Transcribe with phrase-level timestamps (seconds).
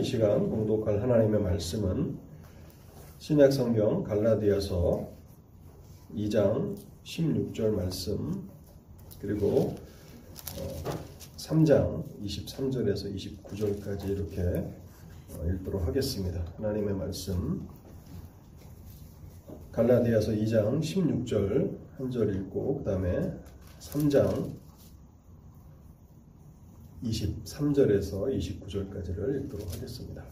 [0.00, 2.18] 이 시간 공독할 하나님의 말씀은
[3.18, 5.06] 신약 성경 갈라디아서
[6.14, 8.48] 2장 16절 말씀
[9.20, 9.74] 그리고
[11.36, 14.40] 3장 23절에서 29절까지 이렇게
[15.34, 16.46] 어, 읽도록 하겠습니다.
[16.56, 17.68] 하나님의 말씀
[19.72, 23.34] 갈라디아서 2장 16절 한 절 읽고 그 다음에
[23.80, 24.50] 3장
[27.02, 30.24] 23절에서 29절까지를 읽도록 하겠습니다.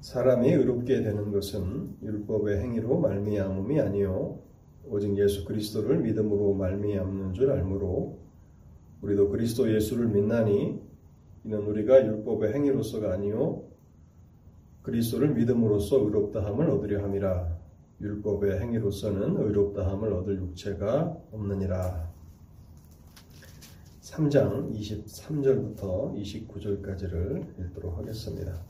[0.00, 4.40] 사람이 의롭게 되는 것은 율법의 행위로 말미암음이 아니요
[4.88, 8.18] 오직 예수 그리스도를 믿음으로 말미암는 줄 알므로
[9.02, 10.80] 우리도 그리스도 예수를 믿나니
[11.44, 13.69] 이는 우리가 율법의 행위로서가 아니요
[14.82, 17.58] 그리스도를 믿음으로써 의롭다함을 얻으려 함이라
[18.00, 22.10] 율법의 행위로서는 의롭다함을 얻을 육체가 없느니라.
[24.00, 28.60] 3장 23절부터 29절까지를 읽도록 하겠습니다.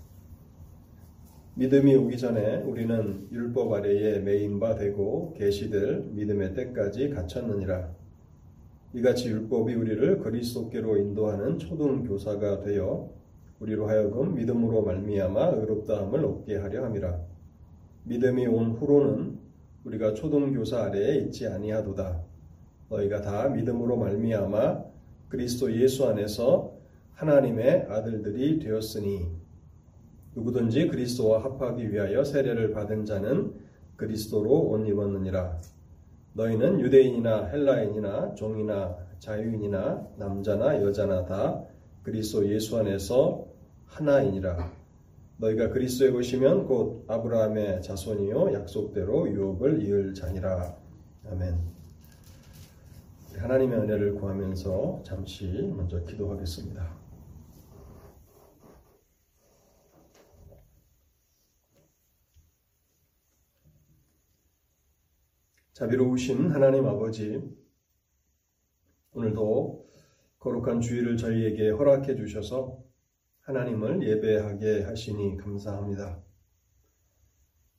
[1.54, 7.94] 믿음이 오기 전에 우리는 율법 아래에 매인 바 되고 계시될 믿음의 때까지 갇혔느니라.
[8.94, 13.19] 이같이 율법이 우리를 그리스도께로 인도하는 초등 교사가 되어
[13.60, 17.20] 우리로 하여금 믿음으로 말미암아 의롭다함을 얻게 하려 함이라.
[18.04, 19.38] 믿음이 온 후로는
[19.84, 22.22] 우리가 초등교사 아래에 있지 아니하도다.
[22.88, 24.82] 너희가 다 믿음으로 말미암아
[25.28, 26.72] 그리스도 예수 안에서
[27.12, 29.28] 하나님의 아들들이 되었으니
[30.34, 33.52] 누구든지 그리스도와 합하기 위하여 세례를 받은 자는
[33.96, 35.58] 그리스도로 옷 입었느니라.
[36.32, 41.62] 너희는 유대인이나 헬라인이나 종이나 자유인이나 남자나 여자나 다
[42.02, 43.46] 그리스도 예수 안에서
[43.86, 44.72] 하나이니라.
[45.36, 50.76] 너희가 그리스도에 오시면 곧 아브라함의 자손이요 약속대로 유업을 이을 자니라.
[51.30, 51.58] 아멘.
[53.36, 57.00] 하나님의 은혜를 구하면서 잠시 먼저 기도하겠습니다.
[65.72, 67.42] 자비로우신 하나님 아버지,
[69.12, 69.89] 오늘도
[70.40, 72.82] 거룩한 주일을 저희에게 허락해 주셔서
[73.40, 76.22] 하나님을 예배하게 하시니 감사합니다.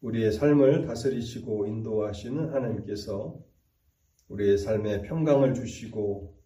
[0.02, 3.40] 우리의 삶을 다스리시고 인도하시는 하나님께서
[4.28, 6.38] 우리의 삶에 평강을 주시고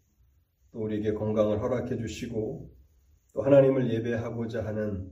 [0.71, 2.73] 또 우리에게 건강을 허락해 주시고
[3.33, 5.11] 또 하나님을 예배하고자 하는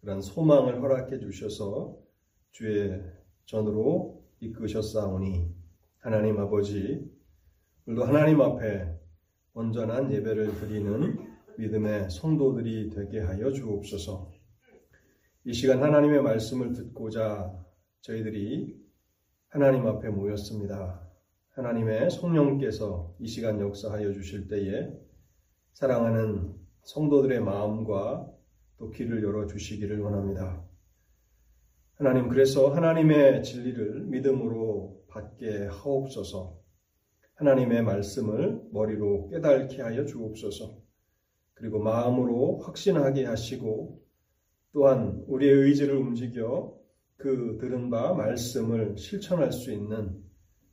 [0.00, 1.96] 그런 소망을 허락해 주셔서
[2.52, 3.02] 주의
[3.46, 5.52] 전으로 이끄셨사오니
[5.98, 7.04] 하나님 아버지
[7.86, 8.95] 오늘도 하나님 앞에
[9.56, 11.16] 온전한 예배를 드리는
[11.56, 14.30] 믿음의 성도들이 되게 하여 주옵소서.
[15.46, 17.56] 이 시간 하나님의 말씀을 듣고자
[18.02, 18.76] 저희들이
[19.48, 21.00] 하나님 앞에 모였습니다.
[21.52, 24.90] 하나님의 성령께서 이 시간 역사하여 주실 때에
[25.72, 28.30] 사랑하는 성도들의 마음과
[28.76, 30.62] 또 길을 열어 주시기를 원합니다.
[31.94, 36.65] 하나님 그래서 하나님의 진리를 믿음으로 받게 하옵소서.
[37.36, 40.82] 하나님의 말씀을 머리로 깨닫게 하여 주옵소서.
[41.54, 44.02] 그리고 마음으로 확신하게 하시고
[44.72, 46.78] 또한 우리의 의지를 움직여
[47.16, 50.22] 그 들은 바 말씀을 실천할 수 있는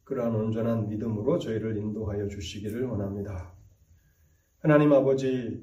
[0.03, 3.53] 그러한 온전한 믿음으로 저희를 인도하여 주시기를 원합니다.
[4.59, 5.61] 하나님 아버지,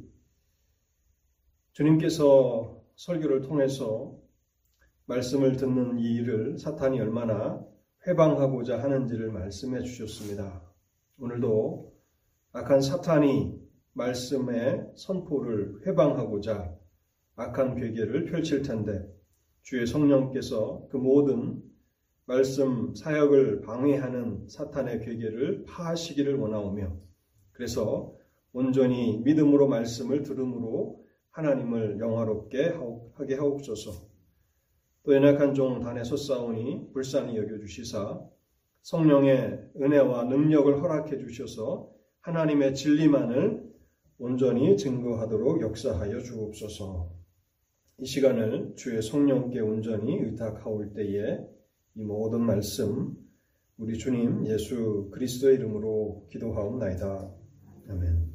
[1.72, 4.18] 주님께서 설교를 통해서
[5.06, 7.64] 말씀을 듣는 이 일을 사탄이 얼마나
[8.06, 10.69] 회방하고자 하는지를 말씀해 주셨습니다.
[11.22, 11.92] 오늘도
[12.52, 13.60] 악한 사탄이
[13.92, 16.74] 말씀의 선포를 회방하고자
[17.36, 19.06] 악한 괴계를 펼칠 텐데
[19.60, 21.62] 주의 성령께서 그 모든
[22.24, 26.96] 말씀 사역을 방해하는 사탄의 괴계를 파하시기를 원하오며
[27.52, 28.14] 그래서
[28.54, 32.74] 온전히 믿음으로 말씀을 들음으로 하나님을 영화롭게
[33.14, 34.08] 하게 하옵소서.
[35.02, 38.20] 또 연약한 종 단에 솟사오니 불쌍히 여겨주시사
[38.82, 41.90] 성령의 은혜와 능력을 허락해 주셔서
[42.20, 43.70] 하나님의 진리만을
[44.18, 47.10] 온전히 증거하도록 역사하여 주옵소서.
[47.98, 51.38] 이 시간을 주의 성령께 온전히 의탁하올 때에
[51.94, 53.16] 이 모든 말씀
[53.76, 57.30] 우리 주님 예수 그리스도의 이름으로 기도하옵나이다.
[57.88, 58.30] 아멘.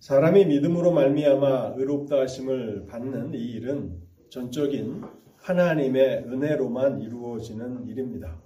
[0.00, 4.00] 사람이 믿음으로 말미암아 의롭다 하심을 받는 이 일은
[4.30, 5.02] 전적인
[5.40, 8.40] 하나님의 은혜로만 이루어지는 일입니다.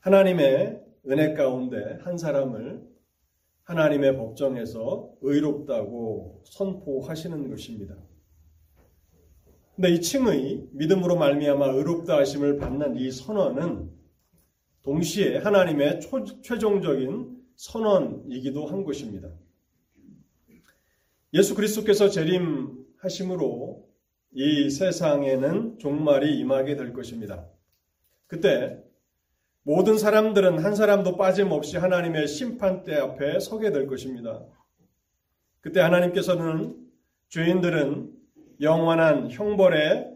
[0.00, 2.86] 하나님의 은혜 가운데 한 사람을
[3.64, 7.96] 하나님의 법정에서 의롭다고 선포하시는 것입니다.
[9.74, 13.90] 근데 이 칭의 믿음으로 말미암아 의롭다 하심을 받는 이 선언은
[14.82, 19.28] 동시에 하나님의 초, 최종적인 선언이기도 한 것입니다.
[21.34, 23.87] 예수 그리스도께서 재림하심으로
[24.32, 27.46] 이 세상에는 종말이 임하게 될 것입니다.
[28.26, 28.82] 그때
[29.62, 34.44] 모든 사람들은 한 사람도 빠짐없이 하나님의 심판대 앞에 서게 될 것입니다.
[35.60, 36.76] 그때 하나님께서는
[37.28, 38.12] 죄인들은
[38.60, 40.10] 영원한 형벌에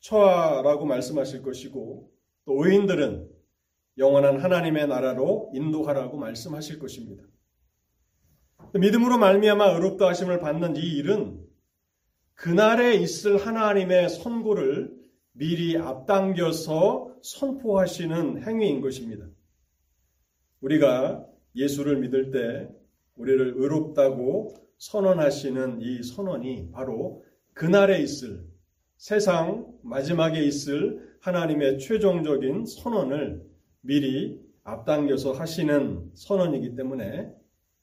[0.00, 2.10] 처하라고 말씀하실 것이고
[2.44, 3.28] 또 의인들은
[3.98, 7.24] 영원한 하나님의 나라로 인도하라고 말씀하실 것입니다.
[8.74, 11.47] 믿음으로 말미암아 의롭다 하심을 받는 이 일은
[12.38, 14.96] 그날에 있을 하나님의 선고를
[15.32, 19.26] 미리 앞당겨서 선포하시는 행위인 것입니다.
[20.60, 21.26] 우리가
[21.56, 22.68] 예수를 믿을 때
[23.16, 27.24] 우리를 의롭다고 선언하시는 이 선언이 바로
[27.54, 28.44] 그날에 있을
[28.98, 33.44] 세상 마지막에 있을 하나님의 최종적인 선언을
[33.80, 37.32] 미리 앞당겨서 하시는 선언이기 때문에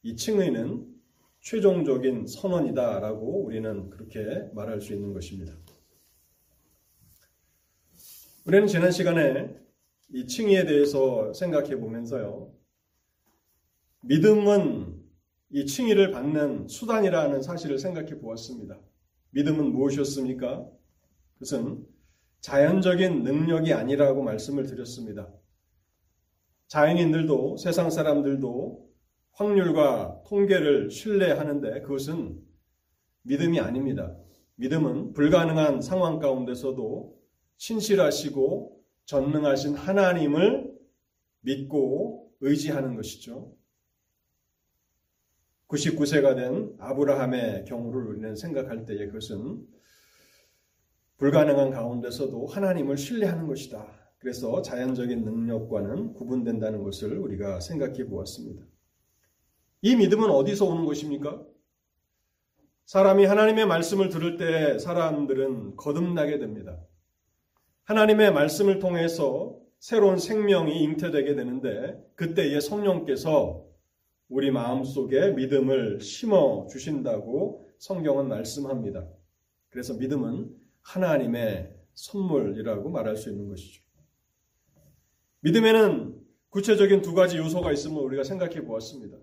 [0.04, 0.95] 이 칭의는
[1.46, 5.54] 최종적인 선언이다라고 우리는 그렇게 말할 수 있는 것입니다.
[8.48, 9.56] 우리는 지난 시간에
[10.10, 12.52] 이 칭의에 대해서 생각해 보면서요.
[14.02, 15.04] 믿음은
[15.52, 18.80] 이 칭의를 받는 수단이라는 사실을 생각해 보았습니다.
[19.30, 20.68] 믿음은 무엇이었습니까?
[21.36, 21.86] 그것은
[22.42, 25.32] 자연적인 능력이 아니라고 말씀을 드렸습니다.
[26.70, 28.95] 자연인들도 세상 사람들도
[29.36, 32.42] 확률과 통계를 신뢰하는데 그것은
[33.24, 34.16] 믿음이 아닙니다.
[34.56, 37.20] 믿음은 불가능한 상황 가운데서도
[37.58, 40.74] 신실하시고 전능하신 하나님을
[41.42, 43.54] 믿고 의지하는 것이죠.
[45.68, 49.66] 99세가 된 아브라함의 경우를 우리는 생각할 때에 그것은
[51.18, 53.86] 불가능한 가운데서도 하나님을 신뢰하는 것이다.
[54.20, 58.66] 그래서 자연적인 능력과는 구분된다는 것을 우리가 생각해 보았습니다.
[59.86, 61.46] 이 믿음은 어디서 오는 것입니까?
[62.86, 66.80] 사람이 하나님의 말씀을 들을 때 사람들은 거듭나게 됩니다.
[67.84, 73.64] 하나님의 말씀을 통해서 새로운 생명이 잉태되게 되는데 그때에 성령께서
[74.28, 79.08] 우리 마음속에 믿음을 심어 주신다고 성경은 말씀합니다.
[79.70, 80.50] 그래서 믿음은
[80.82, 83.84] 하나님의 선물이라고 말할 수 있는 것이죠.
[85.42, 89.20] 믿음에는 구체적인 두 가지 요소가 있음을 우리가 생각해 보았습니다.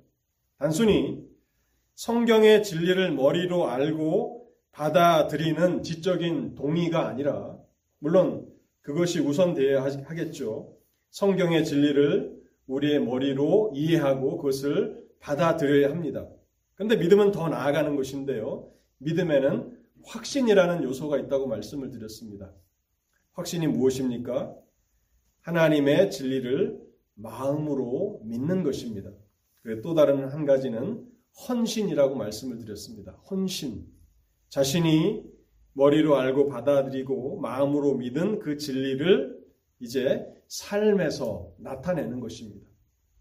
[0.63, 1.21] 단순히
[1.97, 7.59] 성경의 진리를 머리로 알고 받아들이는 지적인 동의가 아니라,
[7.99, 8.47] 물론
[8.81, 10.73] 그것이 우선되어야 하겠죠.
[11.11, 16.29] 성경의 진리를 우리의 머리로 이해하고 그것을 받아들여야 합니다.
[16.75, 18.71] 그런데 믿음은 더 나아가는 것인데요.
[18.99, 22.53] 믿음에는 확신이라는 요소가 있다고 말씀을 드렸습니다.
[23.33, 24.55] 확신이 무엇입니까?
[25.41, 26.81] 하나님의 진리를
[27.15, 29.11] 마음으로 믿는 것입니다.
[29.83, 31.07] 또 다른 한 가지는
[31.49, 33.13] 헌신이라고 말씀을 드렸습니다.
[33.31, 33.87] 헌신.
[34.49, 35.25] 자신이
[35.75, 39.41] 머리로 알고 받아들이고 마음으로 믿은 그 진리를
[39.81, 42.69] 이제 삶에서 나타내는 것입니다.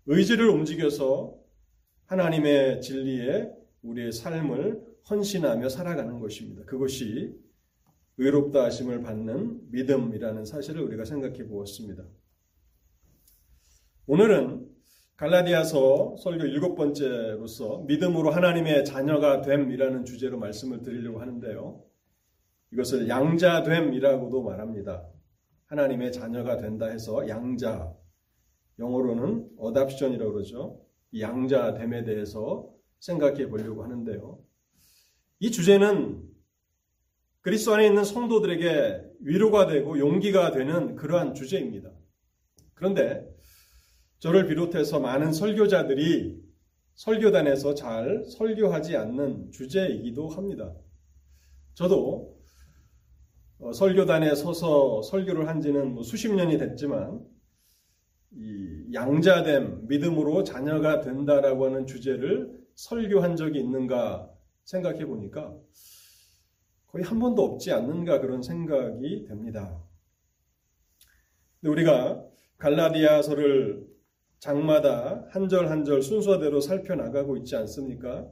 [0.07, 1.39] 의지를 움직여서
[2.05, 3.49] 하나님의 진리에
[3.83, 6.65] 우리의 삶을 헌신하며 살아가는 것입니다.
[6.65, 7.33] 그것이
[8.17, 12.03] 의롭다 하심을 받는 믿음이라는 사실을 우리가 생각해 보았습니다.
[14.07, 14.69] 오늘은
[15.21, 21.79] 갈라디아서 설교 일곱 번째로서 믿음으로 하나님의 자녀가 됨이라는 주제로 말씀을 드리려고 하는데요.
[22.73, 25.07] 이것을 양자됨이라고도 말합니다.
[25.67, 27.93] 하나님의 자녀가 된다 해서 양자,
[28.79, 30.81] 영어로는 어답션이라고 그러죠.
[31.15, 34.39] 양자됨에 대해서 생각해 보려고 하는데요.
[35.37, 36.23] 이 주제는
[37.41, 41.91] 그리스도 안에 있는 성도들에게 위로가 되고 용기가 되는 그러한 주제입니다.
[42.73, 43.30] 그런데
[44.21, 46.39] 저를 비롯해서 많은 설교자들이
[46.93, 50.75] 설교단에서 잘 설교하지 않는 주제이기도 합니다.
[51.73, 52.37] 저도
[53.57, 57.25] 어, 설교단에 서서 설교를 한 지는 뭐 수십 년이 됐지만
[58.33, 64.31] 이 양자됨, 믿음으로 자녀가 된다라고 하는 주제를 설교한 적이 있는가
[64.65, 65.51] 생각해 보니까
[66.85, 69.83] 거의 한 번도 없지 않는가 그런 생각이 됩니다.
[71.63, 72.23] 우리가
[72.59, 73.90] 갈라디아서를
[74.41, 78.27] 장마다 한 절 한 절 순서대로 살펴나가고 있지 않습니까?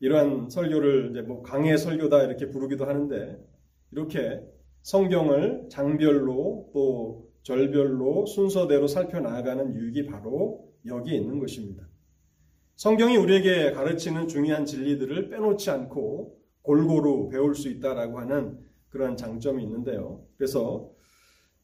[0.00, 3.38] 이러한 설교를 이제 뭐 강의 설교다 이렇게 부르기도 하는데
[3.92, 4.42] 이렇게
[4.82, 11.86] 성경을 장별로 또 절별로 순서대로 살펴나가는 유익이 바로 여기에 있는 것입니다.
[12.74, 18.58] 성경이 우리에게 가르치는 중요한 진리들을 빼놓지 않고 골고루 배울 수 있다라고 하는
[18.88, 20.24] 그러한 장점이 있는데요.
[20.36, 20.90] 그래서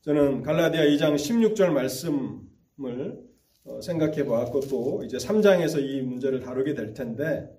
[0.03, 2.48] 저는 갈라디아 2장 16절 말씀
[2.85, 3.19] 을
[3.65, 7.51] 어, 생각해 보았고 또 이제 3장에서 이 문제를 다루게 될 텐데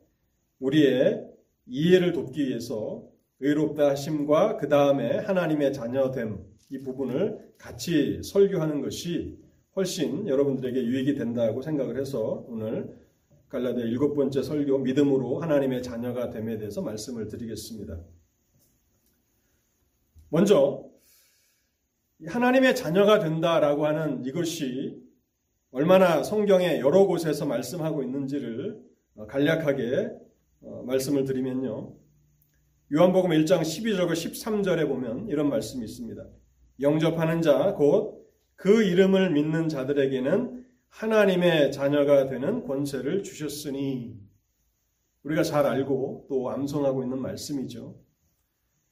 [0.60, 1.28] 우리의
[1.66, 3.08] 이해를 돕기 위해서
[3.40, 9.38] 의롭다 하심과 그 다음에 하나님의 자녀됨 이 부분을 같이 설교하는 것이
[9.76, 12.98] 훨씬 여러분들에게 유익이 된다고 생각을 해서 오늘
[13.50, 18.00] 갈라디아 일곱 번째 설교 믿음으로 하나님의 자녀가 됨에 대해서 말씀을 드리겠습니다.
[20.30, 20.86] 먼저
[22.26, 25.09] 하나님의 자녀가 된다라고 하는 이것이
[25.72, 28.82] 얼마나 성경의 여러 곳에서 말씀하고 있는지를
[29.28, 30.10] 간략하게
[30.62, 31.96] 어, 말씀을 드리면요.
[32.92, 36.26] 요한복음 1장 12절과 13절에 보면 이런 말씀이 있습니다.
[36.82, 38.20] 영접하는 자, 곧
[38.60, 44.20] 그 이름을 믿는 자들에게는 하나님의 자녀가 되는 권세를 주셨으니
[45.24, 47.98] 우리가 잘 알고 또 암송하고 있는 말씀이죠.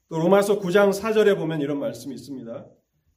[0.07, 2.65] 또 로마서 9장 4절에 보면 이런 말씀이 있습니다.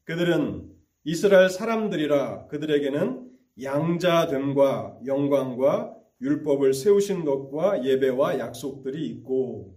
[0.03, 0.69] 그들은
[1.05, 3.30] 이스라엘 사람들이라 그들에게는
[3.63, 9.77] 양자됨과 영광과 율법을 세우신 것과 예배와 약속들이 있고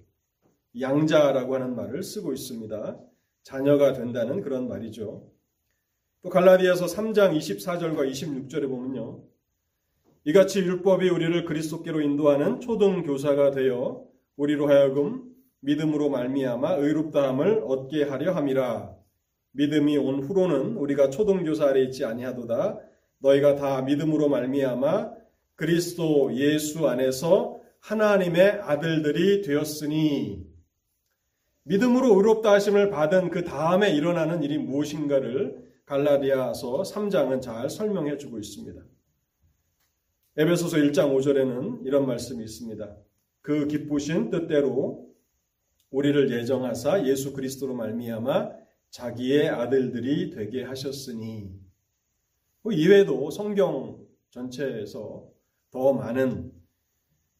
[0.80, 2.98] 양자라고 하는 말을 쓰고 있습니다.
[3.44, 5.30] 자녀가 된다는 그런 말이죠.
[6.22, 9.24] 또 갈라디아서 3장 24절과 26절에 보면요.
[10.26, 14.06] 이같이 율법이 우리를 그리스도께로 인도하는 초등 교사가 되어
[14.38, 18.96] 우리로 하여금 믿음으로 말미암아 의롭다함을 얻게 하려 함이라.
[19.52, 22.80] 믿음이 온 후로는 우리가 초등 교사 아래 있지 아니하도다.
[23.24, 25.14] 너희가 다 믿음으로 말미암아
[25.56, 30.46] 그리스도 예수 안에서 하나님의 아들들이 되었으니
[31.64, 38.82] 믿음으로 의롭다 하심을 받은 그 다음에 일어나는 일이 무엇인가를 갈라디아서 3장은 잘 설명해 주고 있습니다.
[40.36, 42.98] 에베소서 1장 5절에는 이런 말씀이 있습니다.
[43.42, 45.08] 그 기쁘신 뜻대로
[45.92, 48.52] 우리를 예정하사 예수 그리스도로 말미암아
[48.90, 51.63] 자기의 아들들이 되게 하셨으니
[52.64, 54.00] 그 이외에도 성경
[54.32, 55.30] 전체에서
[55.70, 56.52] 더 많은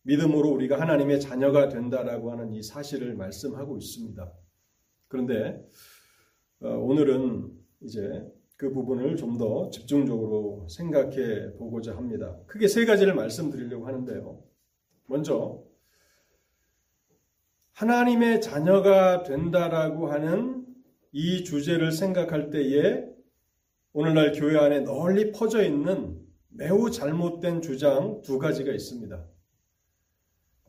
[0.04, 4.34] 믿음으로 우리가 하나님의 자녀가 된다라고 하는 이 사실을 말씀하고 있습니다.
[5.08, 5.66] 그런데
[6.62, 7.52] 어, 오늘은
[7.82, 8.26] 이제
[8.58, 12.38] 그 부분을 좀 더 집중적으로 생각해 보고자 합니다.
[12.46, 14.44] 크게 세 가지를 말씀드리려고 하는데요.
[15.08, 15.64] 먼저
[17.74, 20.66] 하나님의 자녀가 된다라고 하는
[21.12, 23.06] 이 주제를 생각할 때에
[23.96, 26.20] 오늘날 교회 안에 널리 퍼져 있는
[26.50, 29.24] 매우 잘못된 주장 두 가지가 있습니다.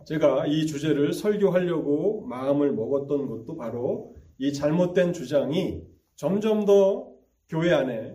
[0.07, 5.83] 제가 이 주제를 설교하려고 마음을 먹었던 것도 바로 이 잘못된 주장이
[6.17, 7.15] 점점 더
[7.49, 8.15] 교회 안에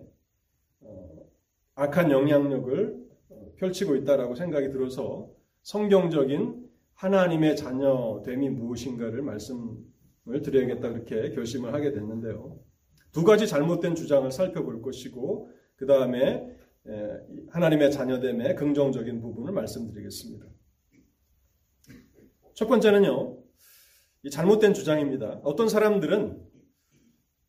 [0.82, 1.26] 어,
[1.74, 5.28] 악한 영향력을 어, 펼치고 있다라고 생각이 들어서
[5.64, 12.69] 성경적인 하나님의 자녀됨이 무엇인가를 말씀을 드려야겠다 그렇게 결심을 하게 됐는데요.
[13.12, 16.56] 두 가지 잘못된 주장을 살펴볼 것이고 그 다음에
[17.50, 20.46] 하나님의 자녀됨의 긍정적인 부분을 말씀드리겠습니다.
[22.54, 23.38] 첫 번째는요,
[24.32, 25.40] 잘못된 주장입니다.
[25.44, 26.46] 어떤 사람들은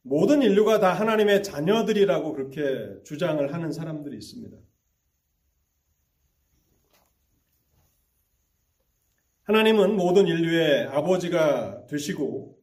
[0.02, 4.56] 모든 인류가 다 하나님의 자녀들이라고 그렇게 주장을 하는 사람들이 있습니다.
[9.42, 12.56] 하나님은 모든 인류의 아버지가 되시고,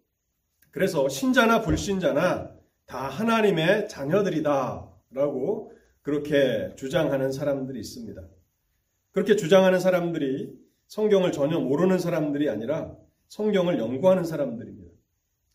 [0.71, 2.56] 그래서 신자나 불신자나
[2.87, 4.89] 다 하나님의 자녀들이다.
[5.11, 8.21] 라고 그렇게 주장하는 사람들이 있습니다.
[9.11, 10.53] 그렇게 주장하는 사람들이
[10.87, 12.95] 성경을 전혀 모르는 사람들이 아니라
[13.27, 14.89] 성경을 연구하는 사람들입니다.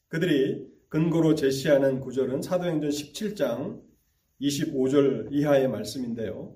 [0.09, 3.81] 그들이 근거로 제시하는 구절은 사도행전 17장
[4.43, 6.55] 25절 이하의 말씀인데요.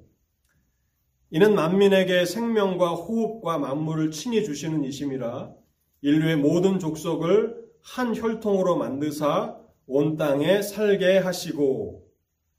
[1.31, 5.55] 이는 만민에게 생명과 호흡과 만물을 친히 주시는 이심이라
[6.03, 12.05] 인류의 모든 족속을 한 혈통으로 만드사 온 땅에 살게 하시고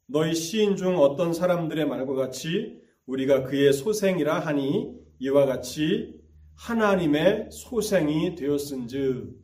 [0.05, 6.15] 너희 시인 중 어떤 사람들의 말과 같이 우리가 그의 소생이라 하니 이와 같이
[6.55, 9.35] 하나님의 소생이 되었은즉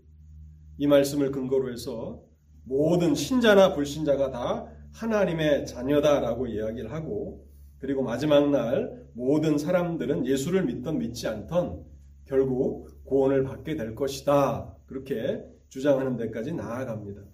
[0.78, 2.24] 이 말씀을 근거로 해서
[2.64, 7.46] 모든 신자나 불신자가 다 하나님의 자녀다라고 이야기를 하고
[7.80, 11.84] 그리고 마지막 날 모든 사람들은 예수를 믿던 믿지 않던
[12.26, 14.74] 결국 구원을 받게 될 것이다.
[14.86, 17.33] 그렇게 주장하는 데까지 나아갑니다.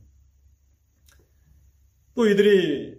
[2.15, 2.97] 또 이들이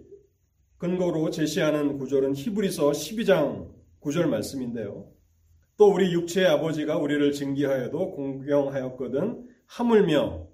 [0.77, 5.11] 근거로 제시하는 구절은 히브리서 12장 9절 말씀인데요.
[5.77, 10.47] 또 우리 육체의 아버지가 우리를 징계하여도 공경하였거든 하물며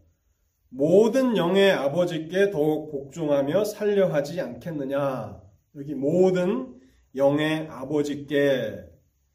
[0.69, 5.41] 모든 영의 아버지께 더욱 복종하며 살려 하지 않겠느냐.
[5.75, 6.75] 여기 모든
[7.15, 8.83] 영의 아버지께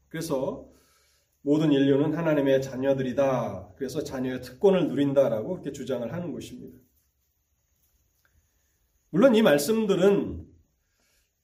[0.09, 0.69] 그래서
[1.41, 3.73] 모든 인류는 하나님의 자녀들이다.
[3.75, 6.77] 그래서 자녀의 특권을 누린다라고 그렇게 주장을 하는 것입니다.
[9.13, 10.43] 물론 이 말씀들은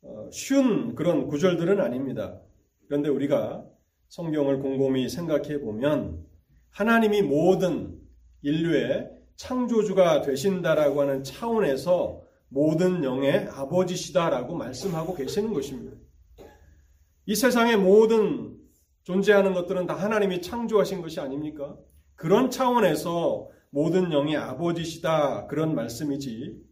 [0.02, 2.42] 어, 쉬운 그런 구절들은 아닙니다.
[2.88, 3.64] 그런데 우리가
[4.08, 6.26] 성경을 곰곰이 생각해 보면
[6.72, 7.96] 하나님이 모든
[8.42, 15.96] 인류의 창조주가 되신다라고 하는 차원에서 모든 영의 아버지시다라고 말씀하고 계시는 것입니다.
[17.28, 18.58] 이 세상의 모든
[19.04, 21.78] 존재하는 것들은 다 하나님이 창조하신 것이 아닙니까?
[22.16, 26.69] 그런 차원에서 모든 영의 아버지시다 그런 말씀이지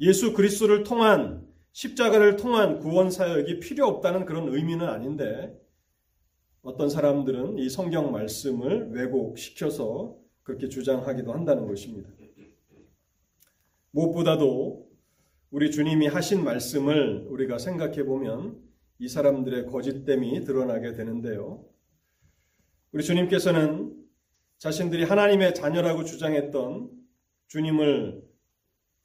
[0.00, 5.54] 예수 그리스도를 통한 십자가를 통한 구원 사역이 필요 없다는 그런 의미는 아닌데
[6.62, 12.10] 어떤 사람들은 이 성경 말씀을 왜곡시켜서 그렇게 주장하기도 한다는 것입니다.
[13.90, 14.86] 무엇보다도
[15.50, 18.60] 우리 주님이 하신 말씀을 우리가 생각해 보면
[18.98, 21.64] 이 사람들의 거짓됨이 드러나게 되는데요.
[22.92, 23.94] 우리 주님께서는
[24.58, 26.90] 자신들이 하나님의 자녀라고 주장했던
[27.48, 28.22] 주님을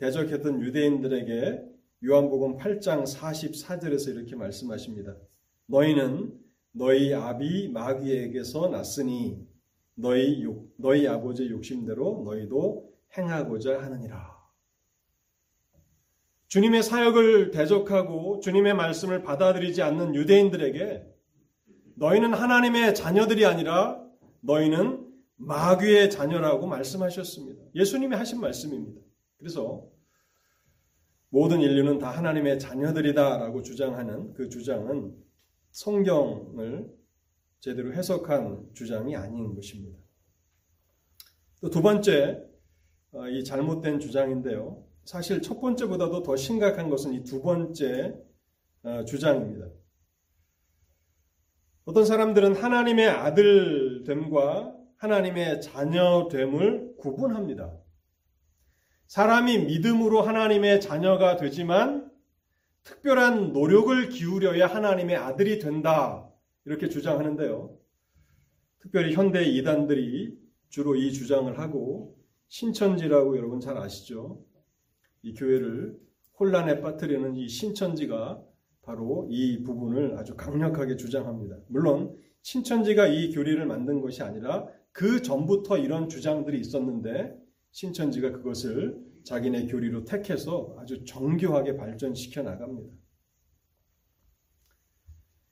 [0.01, 1.63] 대적했던 유대인들에게
[2.05, 5.15] 요한복음 8장 44절에서 이렇게 말씀하십니다.
[5.67, 6.33] 너희는
[6.71, 9.47] 너희 아비 마귀에게서 났으니
[9.93, 14.41] 너희 욕, 너희 아버지 욕심대로 너희도 행하고자 하느니라.
[16.47, 21.05] 주님의 사역을 대적하고 주님의 말씀을 받아들이지 않는 유대인들에게
[21.95, 24.03] 너희는 하나님의 자녀들이 아니라
[24.39, 27.61] 너희는 마귀의 자녀라고 말씀하셨습니다.
[27.75, 28.99] 예수님이 하신 말씀입니다.
[29.37, 29.90] 그래서
[31.31, 35.15] 모든 인류는 다 하나님의 자녀들이다라고 주장하는 그 주장은
[35.71, 36.91] 성경을
[37.61, 39.97] 제대로 해석한 주장이 아닌 것입니다.
[41.61, 42.43] 또 두 번째,
[43.13, 44.83] 어, 이 잘못된 주장인데요.
[45.05, 48.15] 사실 첫 번째보다도 더 심각한 것은 이 두 번째
[48.83, 49.67] 어, 주장입니다.
[51.85, 57.80] 어떤 사람들은 하나님의 아들됨과 하나님의 자녀됨을 구분합니다.
[59.11, 62.09] 사람이 믿음으로 하나님의 자녀가 되지만
[62.85, 66.29] 특별한 노력을 기울여야 하나님의 아들이 된다.
[66.63, 67.77] 이렇게 주장하는데요.
[68.79, 72.15] 특별히 현대 이단들이 주로 이 주장을 하고
[72.47, 74.45] 신천지라고 여러분 잘 아시죠?
[75.23, 75.99] 이 교회를
[76.39, 78.41] 혼란에 빠뜨리는 이 신천지가
[78.81, 81.57] 바로 이 부분을 아주 강력하게 주장합니다.
[81.67, 87.40] 물론 신천지가 이 교리를 만든 것이 아니라 그 전부터 이런 주장들이 있었는데
[87.71, 92.93] 신천지가 그것을 자기네 교리로 택해서 아주 정교하게 발전시켜 나갑니다.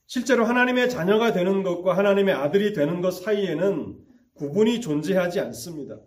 [0.05, 3.99] 실제로 하나님의 자녀가 되는 것과 하나님의 아들이 되는 것 사이에는
[4.33, 5.99] 구분이 존재하지 않습니다.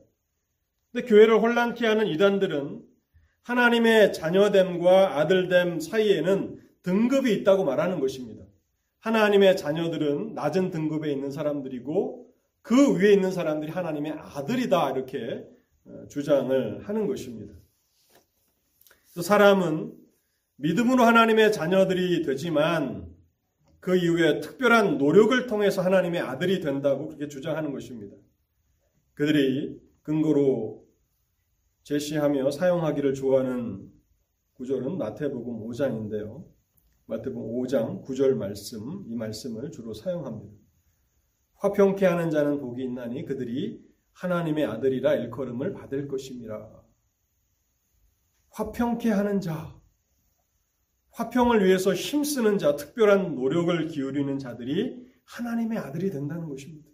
[0.90, 2.82] 근데 교회를 혼란케 하는 이단들은
[3.42, 8.44] 하나님의 자녀됨과 아들됨 사이에는 등급이 있다고 말하는 것입니다.
[9.00, 12.28] 하나님의 자녀들은 낮은 등급에 있는 사람들이고
[12.62, 15.51] 그 위에 있는 사람들이 하나님의 아들이다 이렇게 어,
[16.08, 17.54] 주장을 하는 것입니다.
[19.06, 19.94] 사람은
[20.56, 23.12] 믿음으로 하나님의 자녀들이 되지만
[23.80, 28.16] 그 이후에 특별한 노력을 통해서 하나님의 아들이 된다고 그렇게 주장하는 것입니다.
[29.14, 30.86] 그들이 근거로
[31.82, 33.90] 제시하며 사용하기를 좋아하는
[34.54, 36.44] 구절은 마태복음 5장인데요.
[37.06, 40.54] 마태복음 5장 9절 말씀, 이 말씀을 주로 사용합니다.
[41.54, 43.80] 화평케 하는 자는 복이 있나니 그들이
[44.14, 46.70] 하나님의 아들이라 일컬음을 받을 것입니다.
[48.50, 49.74] 화평케 하는 자,
[51.12, 56.90] 화평을 위해서 힘쓰는 자, 특별한 노력을 기울이는 자들이 하나님의 아들이 된다는 것입니다.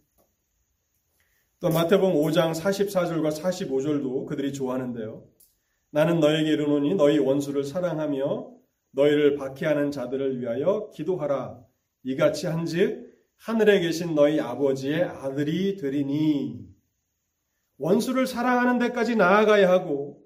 [1.60, 5.24] 또 마태복음 5장 44절과 45절도 그들이 좋아하는데요.
[5.90, 8.50] 나는 너에게 이르노니 너희 원수를 사랑하며
[8.92, 11.60] 너희를 박해하는 자들을 위하여 기도하라.
[12.04, 16.67] 이같이 한즉 하늘에 계신 너희 아버지의 아들이 되리니
[17.78, 20.20] 원수를 사랑하는 데까지 나아가야 하고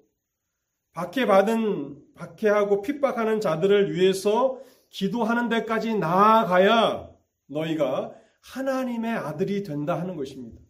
[0.93, 7.09] 박해받은 박해하고 핍박하는 자들을 위해서 기도하는 데까지 나아가야
[7.47, 10.61] 너희가 하나님의 아들이 된다 하는 것입니다.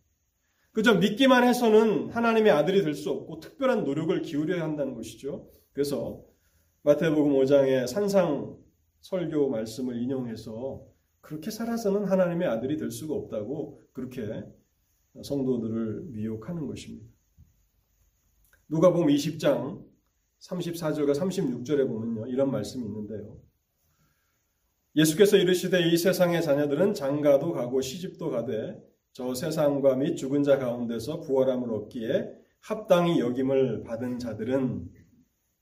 [0.72, 5.48] 그저 믿기만 해서는 하나님의 아들이 될 수 없고 특별한 노력을 기울여야 한다는 것이죠.
[5.74, 6.24] 그래서
[6.84, 8.58] 마태복음 5장의 산상
[9.02, 10.84] 설교 말씀을 인용해서
[11.22, 14.44] 그렇게 살아서는 하나님의 아들이 될 수가 없다고 그렇게
[15.22, 17.08] 성도들을 미혹하는 것입니다.
[18.70, 19.86] 누가복음 20장
[20.40, 22.28] 34절과 36절에 보면요.
[22.28, 23.38] 이런 말씀이 있는데요.
[24.96, 28.80] 예수께서 이르시되 이 세상의 자녀들은 장가도 가고 시집도 가되
[29.12, 34.90] 저 세상과 및 죽은 자 가운데서 부활함을 얻기에 합당히 여김을 받은 자들은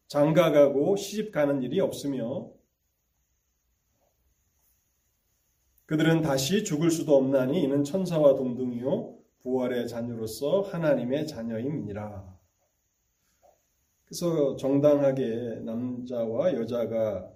[0.08, 2.52] 장가 가고 시집 가는 일이 없으며
[5.86, 12.40] 그들은 다시 죽을 수도 없나니 이는 천사와 동등이요 부활의 자녀로서 하나님의 자녀임이니라.
[14.06, 17.32] 그래서 정당하게 남자와 여자가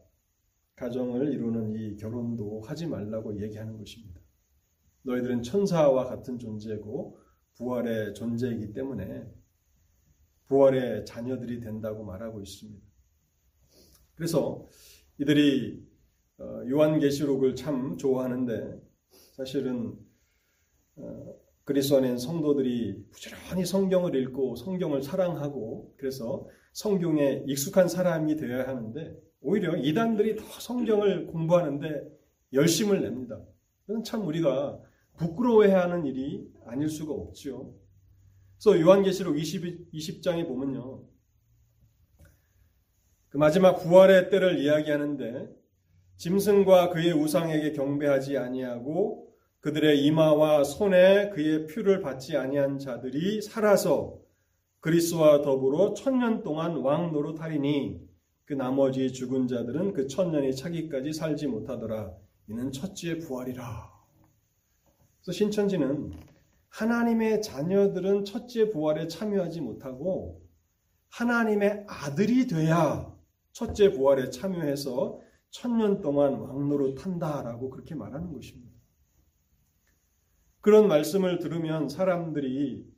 [0.75, 4.19] 가정을 이루는 이 결혼도 하지 말라고 얘기하는 것입니다.
[5.03, 7.17] 너희들은 천사와 같은 존재고
[7.57, 9.25] 부활의 존재이기 때문에
[10.47, 12.85] 부활의 자녀들이 된다고 말하고 있습니다.
[14.15, 14.67] 그래서
[15.17, 15.85] 이들이
[16.37, 18.81] 어, 요한계시록을 참 좋아하는데
[19.35, 19.97] 사실은
[20.97, 29.15] 어, 그리스도 안에 성도들이 부지런히 성경을 읽고 성경을 사랑하고 그래서 성경에 익숙한 사람이 되어야 하는데
[29.41, 32.03] 오히려 이단들이 더 성경을 공부하는데
[32.53, 33.41] 열심을 냅니다.
[33.89, 34.79] 이건 참 우리가
[35.17, 37.73] 부끄러워해야 하는 일이 아닐 수가 없지요.
[38.57, 41.03] 그래서 요한계시록 20, 20장에 보면요.
[43.29, 45.49] 그 마지막 부활의 때를 이야기하는데
[46.17, 49.34] 짐승과 그의 우상에게 경배하지 아니하고
[49.65, 54.19] 그들의 이마와 손에 그의 표를 받지 아니한 자들이 살아서
[54.79, 57.99] 그리스와 더불어 천년 동안 왕 노릇하리니
[58.45, 62.13] 그 나머지 죽은 자들은 그 천년이 차기까지 살지 못하더라.
[62.47, 63.91] 이는 첫째 부활이라.
[65.23, 66.13] 그래서 신천지는
[66.69, 70.43] 하나님의 자녀들은 첫째 부활에 참여하지 못하고
[71.09, 73.11] 하나님의 아들이 돼야
[73.51, 78.74] 첫째 부활에 참여해서 천년 동안 왕노로 탄다라고 그렇게 말하는 것입니다.
[80.65, 82.91] 그런 말씀을 들으면 사람들이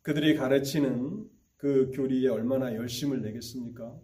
[0.00, 3.94] 그들이 가르치는 그 교리에 얼마나 열심을 내겠습니까?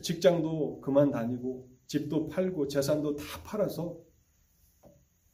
[0.00, 3.98] 직장도 그만 다니고 집도 팔고 재산도 다 팔아서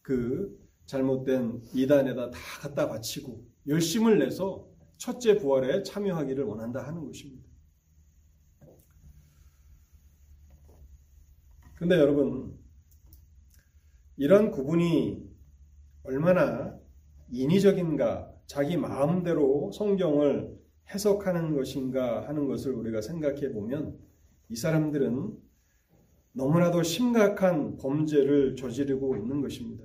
[0.00, 7.46] 그 잘못된 이단에다 다 갖다 바치고 열심을 내서 첫째 부활에 참여하기를 원한다 하는 것입니다.
[11.74, 12.58] 근데 여러분,
[14.16, 15.33] 이런 구분이
[16.04, 16.78] 얼마나
[17.30, 20.54] 인위적인가, 자기 마음대로 성경을
[20.92, 23.98] 해석하는 것인가 하는 것을 우리가 생각해 보면
[24.50, 25.36] 이 사람들은
[26.32, 29.84] 너무나도 심각한 범죄를 저지르고 있는 것입니다.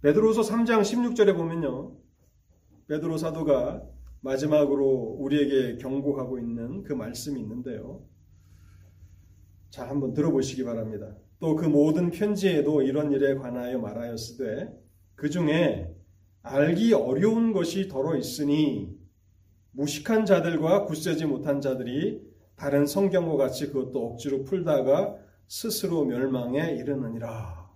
[0.00, 1.96] 베드로서 3장 16절에 보면요.
[2.88, 3.84] 베드로 사도가
[4.20, 8.02] 마지막으로 우리에게 경고하고 있는 그 말씀이 있는데요.
[9.70, 11.14] 자, 한번 들어보시기 바랍니다.
[11.40, 14.68] 또 그 모든 편지에도 이런 일에 관하여 말하였으되
[15.14, 15.94] 그 중에
[16.42, 18.96] 알기 어려운 것이 더러 있으니
[19.72, 22.22] 무식한 자들과 굳세지 못한 자들이
[22.56, 27.68] 다른 성경과 같이 그것도 억지로 풀다가 스스로 멸망에 이르느니라.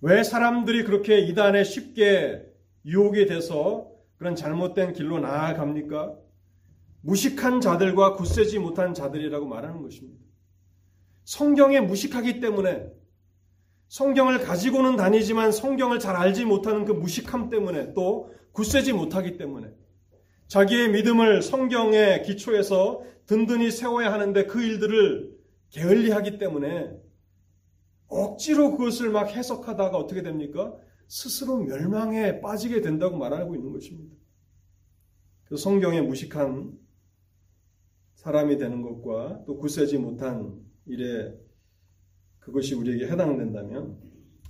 [0.00, 2.46] 왜 사람들이 그렇게 이단에 쉽게
[2.86, 6.16] 유혹이 돼서 그런 잘못된 길로 나아갑니까?
[7.02, 10.27] 무식한 자들과 굳세지 못한 자들이라고 말하는 것입니다.
[11.28, 12.90] 성경에 무식하기 때문에
[13.88, 19.70] 성경을 가지고는 다니지만 성경을 잘 알지 못하는 그 무식함 때문에 또 굳세지 못하기 때문에
[20.46, 25.38] 자기의 믿음을 성경의 기초에서 든든히 세워야 하는데 그 일들을
[25.68, 26.96] 게을리하기 때문에
[28.06, 30.74] 억지로 그것을 막 해석하다가 어떻게 됩니까?
[31.08, 34.16] 스스로 멸망에 빠지게 된다고 말하고 있는 것입니다.
[35.44, 36.72] 그 성경에 무식한
[38.14, 41.34] 사람이 되는 것과 또 굳세지 못한 일에
[42.38, 43.98] 그것이 우리에게 해당된다면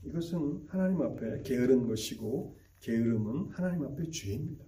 [0.05, 4.64] 이것은 하나님 앞에 게으른 것이고 게으름은 하나님 앞에 죄입니다.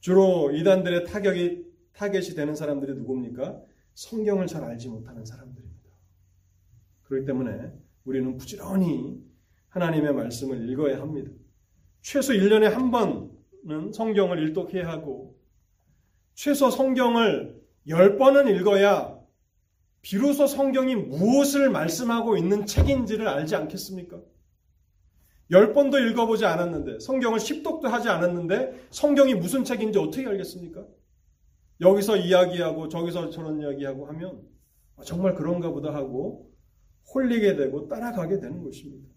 [0.00, 3.62] 주로 이단들의 타격이 타겟이 되는 사람들이 누굽니까?
[3.94, 5.90] 성경을 잘 알지 못하는 사람들입니다.
[7.04, 7.72] 그렇기 때문에
[8.04, 9.22] 우리는 부지런히
[9.68, 11.30] 하나님의 말씀을 읽어야 합니다.
[12.02, 15.38] 최소 1년에 한 번은 성경을 일독해야 하고
[16.34, 19.13] 최소 성경을 열 번은 읽어야
[20.04, 24.20] 비로소 성경이 무엇을 말씀하고 있는 책인지를 알지 않겠습니까?
[25.50, 30.86] 열 번도 읽어보지 않았는데, 성경을 십독도 하지 않았는데, 성경이 무슨 책인지 어떻게 알겠습니까?
[31.80, 34.42] 여기서 이야기하고, 저기서 저런 이야기하고 하면,
[34.96, 36.52] 아, 정말 그런가 보다 하고,
[37.14, 39.08] 홀리게 되고, 따라가게 되는 것입니다.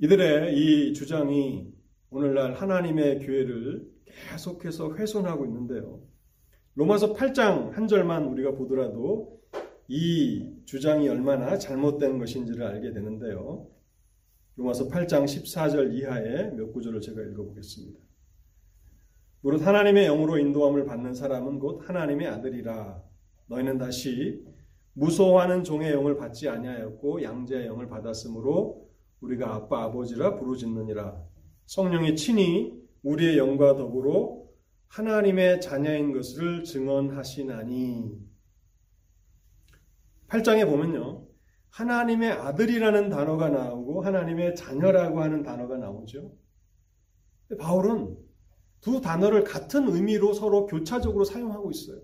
[0.00, 1.72] 이들의 이 주장이
[2.10, 6.15] 오늘날 하나님의 교회를 계속해서 훼손하고 있는데요.
[6.76, 9.40] 로마서 8장 한 절만 우리가 보더라도
[9.88, 13.66] 이 주장이 얼마나 잘못된 것인지를 알게 되는데요.
[14.56, 17.98] 로마서 8장 14절 이하의 몇 구절을 제가 읽어보겠습니다.
[19.40, 23.02] 무릇 하나님의 영으로 인도함을 받는 사람은 곧 하나님의 아들이라.
[23.46, 24.44] 너희는 다시
[24.92, 28.86] 무서워하는 종의 영을 받지 아니하였고 양자의 영을 받았으므로
[29.20, 31.22] 우리가 아빠 아버지라 부르짖느니라.
[31.64, 34.45] 성령이 친히 우리의 영과 더불어
[34.88, 38.18] 하나님의 자녀인 것을 증언하시나니
[40.28, 41.26] 8장에 보면요.
[41.70, 46.32] 하나님의 아들이라는 단어가 나오고 하나님의 자녀라고 하는 단어가 나오죠.
[47.58, 48.16] 바울은
[48.80, 52.00] 두 단어를 같은 의미로 서로 교차적으로 사용하고 있어요.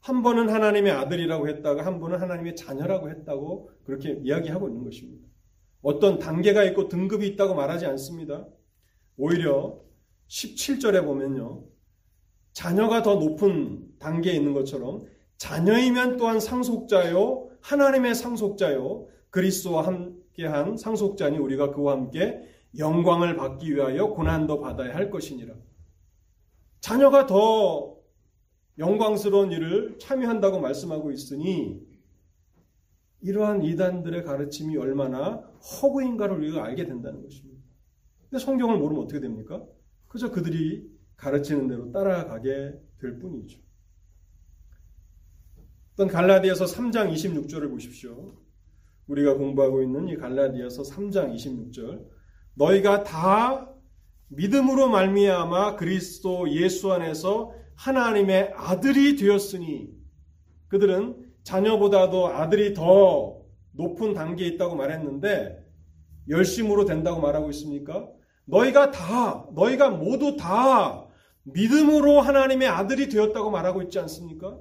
[0.00, 5.26] 한 번은 하나님의 아들이라고 했다가 한 번은 하나님의 자녀라고 했다고 그렇게 이야기하고 있는 것입니다.
[5.82, 8.46] 어떤 단계가 있고 등급이 있다고 말하지 않습니다.
[9.16, 9.80] 오히려
[10.28, 11.64] 17절에 보면요.
[12.52, 15.04] 자녀가 더 높은 단계에 있는 것처럼
[15.36, 22.42] 자녀이면 또한 상속자요 하나님의 상속자요 그리스도와 함께한 상속자니 우리가 그와 함께
[22.76, 25.54] 영광을 받기 위하여 고난도 받아야 할 것이니라.
[26.80, 27.96] 자녀가 더
[28.78, 31.80] 영광스러운 일을 참여한다고 말씀하고 있으니
[33.20, 37.60] 이러한 이단들의 가르침이 얼마나 허구인가를 우리가 알게 된다는 것입니다.
[38.30, 39.64] 근데 성경을 모르면 어떻게 됩니까?
[40.06, 43.60] 그저 그들이 가르치는 대로 따라가게 될 뿐이죠.
[45.92, 48.36] 어떤 갈라디아서 3장 26절을 보십시오.
[49.08, 52.06] 우리가 공부하고 있는 이 갈라디아서 3장 26절.
[52.54, 53.68] 너희가 다
[54.28, 59.90] 믿음으로 말미암아 그리스도 예수 안에서 하나님의 아들이 되었으니
[60.68, 63.40] 그들은 자녀보다도 아들이 더
[63.72, 65.64] 높은 단계에 있다고 말했는데
[66.28, 68.08] 열심으로 된다고 말하고 있습니까?
[68.44, 71.07] 너희가 다, 너희가 모두 다
[71.52, 74.60] 믿음으로 하나님의 아들이 되었다고 말하고 있지 않습니까?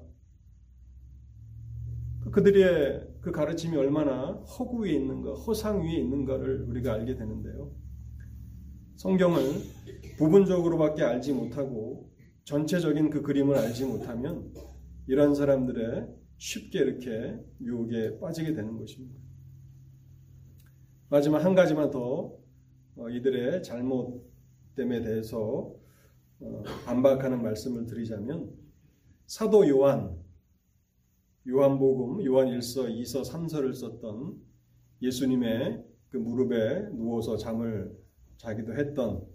[2.32, 7.72] 그들의 그 가르침이 얼마나 허구 위에 있는가, 허상 위에 있는가를 우리가 알게 되는데요.
[8.98, 9.42] 성경을
[10.18, 12.12] 부분적으로밖에 알지 못하고
[12.44, 14.52] 전체적인 그 그림을 알지 못하면
[15.08, 19.20] 이런 사람들의 쉽게 이렇게 유혹에 빠지게 되는 것입니다.
[21.10, 22.36] 마지막 한 가지만 더
[22.98, 24.26] 어, 이들의 잘못
[24.76, 25.87] 됨에 대해서 어,
[26.86, 28.52] 반박하는 말씀을 드리자면
[29.26, 30.16] 사도 요한
[31.48, 34.36] 요한복음 요한 1서 2서 3서를 썼던
[35.02, 37.98] 예수님의 그 무릎에 누워서 잠을
[38.38, 39.26] 자기도 했던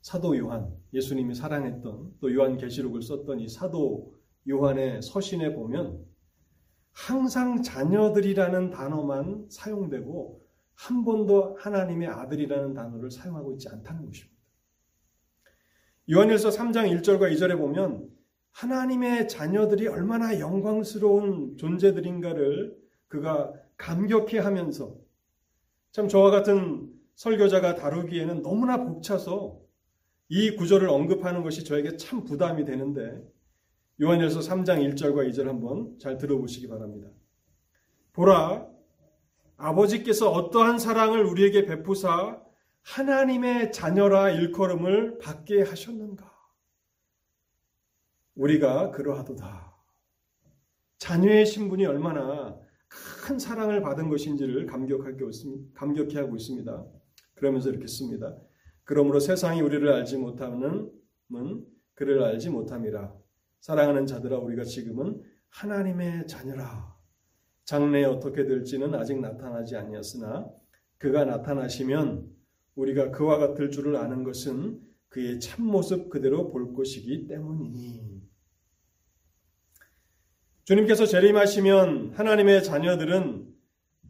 [0.00, 4.14] 사도 요한 예수님이 사랑했던 또 요한 계시록을 썼던 이 사도
[4.48, 6.04] 요한의 서신에 보면
[6.90, 10.42] 항상 자녀들이라는 단어만 사용되고
[10.74, 14.31] 한 번도 하나님의 아들이라는 단어를 사용하고 있지 않다는 것입니다.
[16.10, 18.08] 요한일서 3장 1절과 2절에 보면
[18.50, 22.76] 하나님의 자녀들이 얼마나 영광스러운 존재들인가를
[23.08, 24.96] 그가 감격해 하면서
[25.92, 29.60] 참 저와 같은 설교자가 다루기에는 너무나 벅차서
[30.28, 33.22] 이 구절을 언급하는 것이 저에게 참 부담이 되는데
[34.00, 37.08] 요한일서 3장 1절과 2절 한번 잘 들어보시기 바랍니다.
[38.12, 38.66] 보라
[39.56, 42.42] 아버지께서 어떠한 사랑을 우리에게 베푸사
[42.82, 46.30] 하나님의 자녀라 일컬음을 받게 하셨는가?
[48.34, 49.72] 우리가 그러하도다.
[50.98, 56.86] 자녀의 신분이 얼마나 큰 사랑을 받은 것인지를 감격해 하고 있습니다.
[57.34, 58.36] 그러면서 이렇게 씁니다.
[58.84, 60.90] 그러므로 세상이 우리를 알지 못하는
[61.94, 63.14] 그를 알지 못함이라.
[63.60, 66.96] 사랑하는 자들아 우리가 지금은 하나님의 자녀라.
[67.64, 70.50] 장래에 어떻게 될지는 아직 나타나지 아니었으나
[70.98, 72.28] 그가 나타나시면
[72.74, 78.22] 우리가 그와 같을 줄을 아는 것은 그의 참모습 그대로 볼 것이기 때문이니.
[80.64, 83.52] 주님께서 재림하시면 하나님의 자녀들은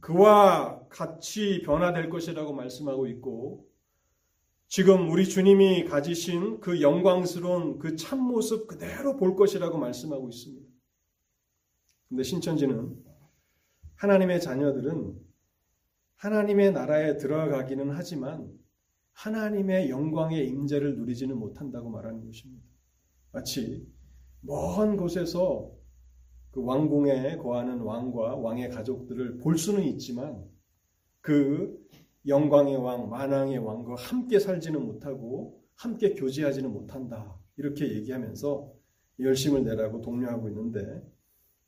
[0.01, 3.67] 그와 같이 변화될 것이라고 말씀하고 있고
[4.69, 10.67] 지금 우리 주님이 가지신 그 영광스러운 그 참모습 그대로 볼 것이라고 말씀하고 있습니다.
[12.09, 12.97] 근데 신천지는
[13.97, 15.32] 하나님의 자녀들은
[16.23, 18.49] 하나님의 나라에 들어가기는 하지만
[19.15, 22.65] 하나님의 영광의 임재를 누리지는 못한다고 말하는 것입니다.
[23.33, 23.85] 마치
[24.41, 25.73] 먼 곳에서
[26.53, 30.45] 그 왕궁에 거하는 왕과 왕의 가족들을 볼 수는 있지만
[31.21, 31.77] 그
[32.29, 37.37] 영광의 왕, 만왕의 왕과 함께 살지는 못하고 함께 교제하지는 못한다.
[37.57, 38.73] 이렇게 얘기하면서
[39.19, 41.03] 열심을 내라고 독려하고 있는데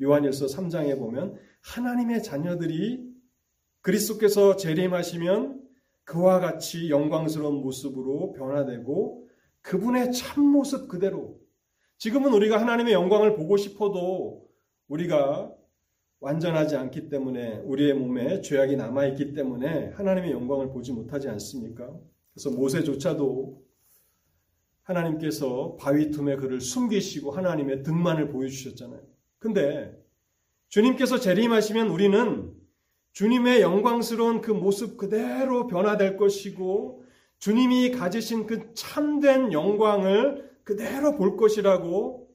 [0.01, 3.14] 요한일서 3장에 보면 하나님의 자녀들이
[3.85, 5.61] 그리스도께서 재림하시면
[6.05, 9.29] 그와 같이 영광스러운 모습으로 변화되고
[9.61, 11.39] 그분의 참모습 그대로
[11.99, 14.49] 지금은 우리가 하나님의 영광을 보고 싶어도
[14.89, 15.53] 우리가
[16.21, 21.95] 완전하지 않기 때문에 우리의 몸에 죄악이 남아있기 때문에 하나님의 영광을 보지 못하지 않습니까?
[22.33, 23.63] 그래서 모세조차도
[24.83, 29.03] 하나님께서 바위 틈에 그를 숨기시고 하나님의 등만을 보여주셨잖아요.
[29.39, 29.95] 근데
[30.69, 32.64] 주님께서 재림하시면 우리는
[33.15, 37.05] 주님의 영광스러운 그 모습 그대로 변화될 것이고
[37.39, 42.29] 주님이 가지신 그 참된 영광을 그대로 볼 것이라고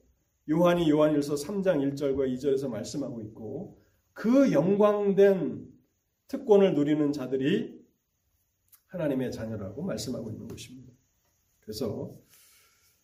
[0.48, 3.78] 요한이 요한일서 3장 1절과 2절에서 말씀하고 있고
[4.14, 5.68] 그 영광된
[6.28, 7.78] 특권을 누리는 자들이
[8.86, 10.90] 하나님의 자녀라고 말씀하고 있는 것입니다.
[11.60, 12.16] 그래서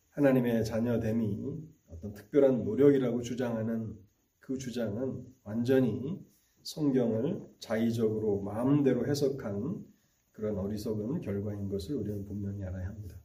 [0.09, 1.43] 하나님의 자녀됨이
[1.89, 3.95] 어떤 특별한 노력이라고 주장하는
[4.39, 6.25] 그 주장은 완전히
[6.67, 9.85] 성경을 자의적으로 마음대로 해석한
[10.33, 13.15] 그런 어리석은 결과인 것을 우리는 분명히 알아야 합니다.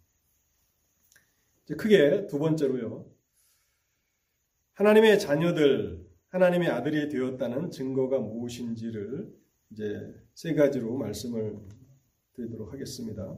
[1.64, 3.04] 이제 크게 두 번째로요.
[4.74, 9.34] 하나님의 자녀들, 하나님의 아들이 되었다는 증거가 무엇인지를
[9.72, 11.58] 이제 세 가지로 말씀을
[12.34, 13.36] 드리도록 하겠습니다.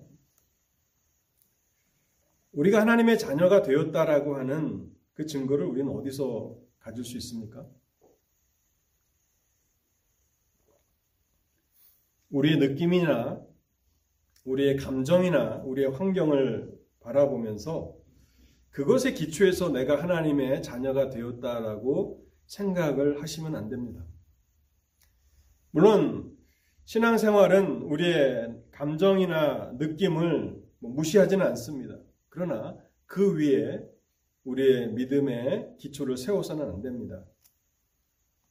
[2.53, 7.67] 우리가 하나님의 자녀가 되었다라고 하는 그 증거를 우리는 어디서 가질 수 있습니까?
[12.35, 13.40] 우리의 느낌이나
[14.44, 17.94] 우리의 감정이나 우리의 환경을 바라보면서
[18.70, 24.05] 그것에 기초해서 내가 하나님의 자녀가 되었다라고 생각을 하시면 안 됩니다.
[25.70, 26.37] 물론
[26.87, 31.99] 신앙생활은 우리의 감정이나 느낌을 뭐 무시하지는 않습니다.
[32.29, 33.81] 그러나 그 위에
[34.42, 37.25] 우리의 믿음의 기초를 세워서는 안 됩니다.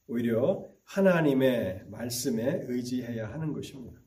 [0.06, 4.00] 오히려 하나님의 말씀에 의지해야 하는 것입니다.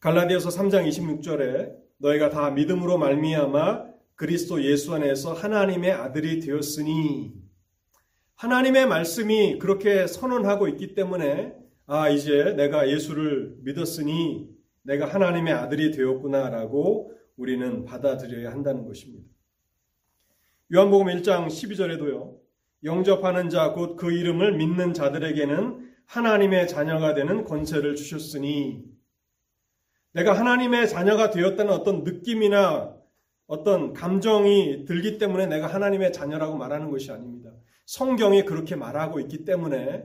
[0.00, 7.32] 갈라디아서 3장 26절에 너희가 다 믿음으로 말미암아 그리스도 예수 안에서 하나님의 아들이 되었으니
[8.34, 11.54] 하나님의 말씀이 그렇게 선언하고 있기 때문에
[11.86, 14.48] 아 이제 내가 예수를 믿었으니
[14.82, 19.28] 내가 하나님의 아들이 되었구나라고 우리는 받아들여야 한다는 것입니다.
[20.72, 22.47] 요한복음 1장 12절에도요.
[22.84, 28.84] 영접하는 자 곧 그 이름을 믿는 자들에게는 하나님의 자녀가 되는 권세를 주셨으니
[30.12, 32.96] 내가 하나님의 자녀가 되었다는 어떤 느낌이나
[33.46, 37.50] 어떤 감정이 들기 때문에 내가 하나님의 자녀라고 말하는 것이 아닙니다.
[37.86, 40.04] 성경이 그렇게 말하고 있기 때문에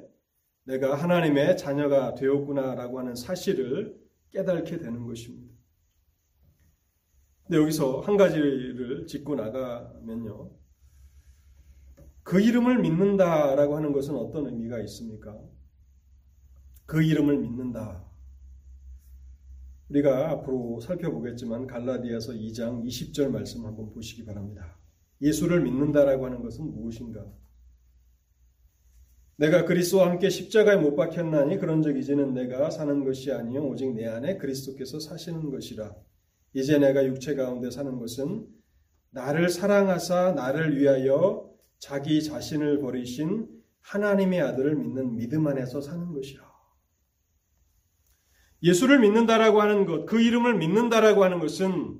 [0.65, 3.97] 내가 하나님의 자녀가 되었구나라고 하는 사실을
[4.31, 5.53] 깨닫게 되는 것입니다.
[7.45, 10.62] 근데 여기서 한 가지를 짚고 나가면요.
[12.23, 15.37] 그 이름을 믿는다라고 하는 것은 어떤 의미가 있습니까?
[16.85, 18.05] 그 이름을 믿는다.
[19.89, 24.77] 우리가 앞으로 살펴보겠지만 갈라디아서 2장 20절 말씀 한번 보시기 바랍니다.
[25.21, 27.25] 예수를 믿는다라고 하는 것은 무엇인가?
[29.35, 34.37] 내가 그리스도와 함께 십자가에 못 박혔나니 그런적 이제는 내가 사는 것이 아니요 오직 내 안에
[34.37, 35.95] 그리스도께서 사시는 것이라.
[36.53, 38.47] 이제 내가 육체 가운데 사는 것은
[39.09, 41.52] 나를 사랑하사 나를 위하여
[41.83, 43.45] 자기 자신을 버리신
[43.81, 46.41] 하나님의 아들을 믿는 믿음 안에서 사는 것이라.
[48.63, 51.99] 예수를 믿는다라고 하는 것, 그 이름을 믿는다라고 하는 것은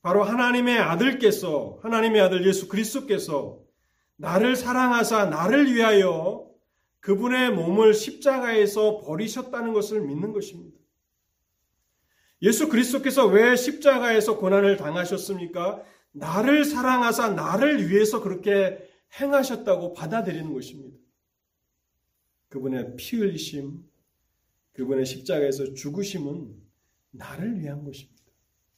[0.00, 3.60] 바로 하나님의 아들께서, 하나님의 아들 예수 그리스도께서
[4.16, 6.50] 나를 사랑하사 나를 위하여
[6.98, 10.76] 그분의 몸을 십자가에서 버리셨다는 것을 믿는 것입니다.
[12.42, 15.80] 예수 그리스도께서 왜 십자가에서 고난을 당하셨습니까?
[16.10, 20.96] 나를 사랑하사 나를 위해서 그렇게 행하셨다고 받아들이는 것입니다.
[22.48, 23.82] 그분의 피 흘리심,
[24.72, 26.54] 그분의 십자가에서 죽으심은
[27.10, 28.22] 나를 위한 것입니다.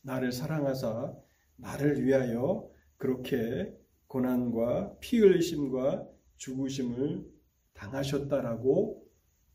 [0.03, 1.15] 나를 사랑하사
[1.57, 3.73] 나를 위하여 그렇게
[4.07, 7.25] 고난과 피 흘리심과 죽으심을
[7.73, 9.05] 당하셨다라고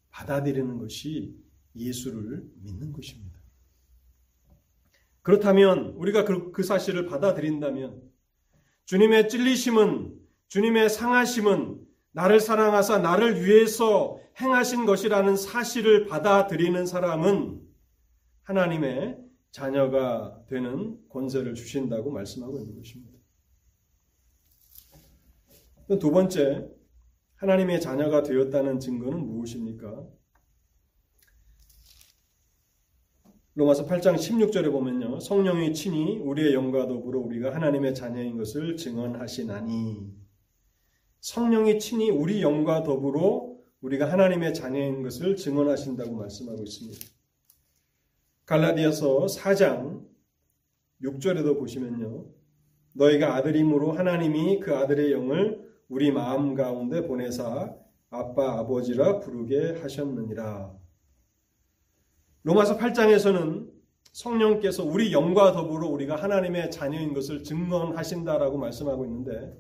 [0.10, 1.36] 받아들이는 것이
[1.76, 3.40] 예수를 믿는 것입니다.
[5.22, 8.02] 그렇다면 우리가 그, 그 사실을 받아들인다면
[8.86, 10.19] 주님의 찔리심은
[10.50, 11.80] 주님의 상하심은
[12.12, 17.62] 나를 사랑하사 나를 위해서 행하신 것이라는 사실을 받아들이는 사람은
[18.44, 19.20] 하나님의
[19.52, 23.18] 자녀가 되는 권세를 주신다고 말씀하고 있는 것입니다.
[26.00, 26.68] 두 번째,
[27.36, 30.08] 하나님의 자녀가 되었다는 증거는 무엇입니까?
[33.54, 35.20] 로마서 8장 16절에 보면요.
[35.20, 40.19] 성령이 친히 우리의 영과 더불어 우리가 하나님의 자녀인 것을 증언하시나니
[41.22, 47.06] 성령이 친히 우리 영과 더불어 우리가 하나님의 자녀인 것을 증언하신다고 말씀하고 있습니다.
[48.46, 50.06] 갈라디아서 4장
[51.04, 52.26] 6절에도 보시면요.
[52.94, 57.76] 너희가 아들임으로 하나님이 그 아들의 영을 우리 마음 가운데 보내사
[58.10, 60.76] 아빠 아버지라 부르게 하셨느니라.
[62.44, 63.70] 로마서 8장에서는
[64.12, 69.54] 성령께서 우리 영과 더불어 우리가 하나님의 자녀인 것을 증언하신다라고 말씀하고 있는데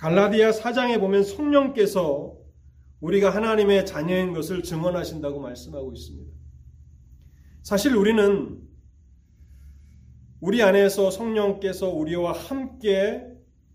[0.00, 2.34] 갈라디아 4장에 보면 성령께서
[3.02, 6.32] 우리가 하나님의 자녀인 것을 증언하신다고 말씀하고 있습니다.
[7.62, 8.62] 사실 우리는
[10.40, 13.26] 우리 안에서 성령께서 우리와 함께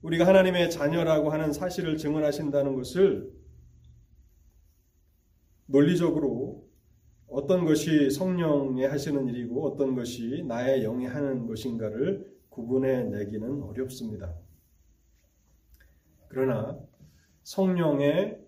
[0.01, 3.31] 우리가 하나님의 자녀라고 하는 사실을 증언하신다는 것을
[5.67, 6.67] 논리적으로
[7.27, 14.33] 어떤 것이 성령의 하시는 일이고 어떤 것이 나의 영이 하는 것인가를 구분해 내기는 어렵습니다.
[16.35, 16.77] 그러나
[17.43, 18.45] 성령의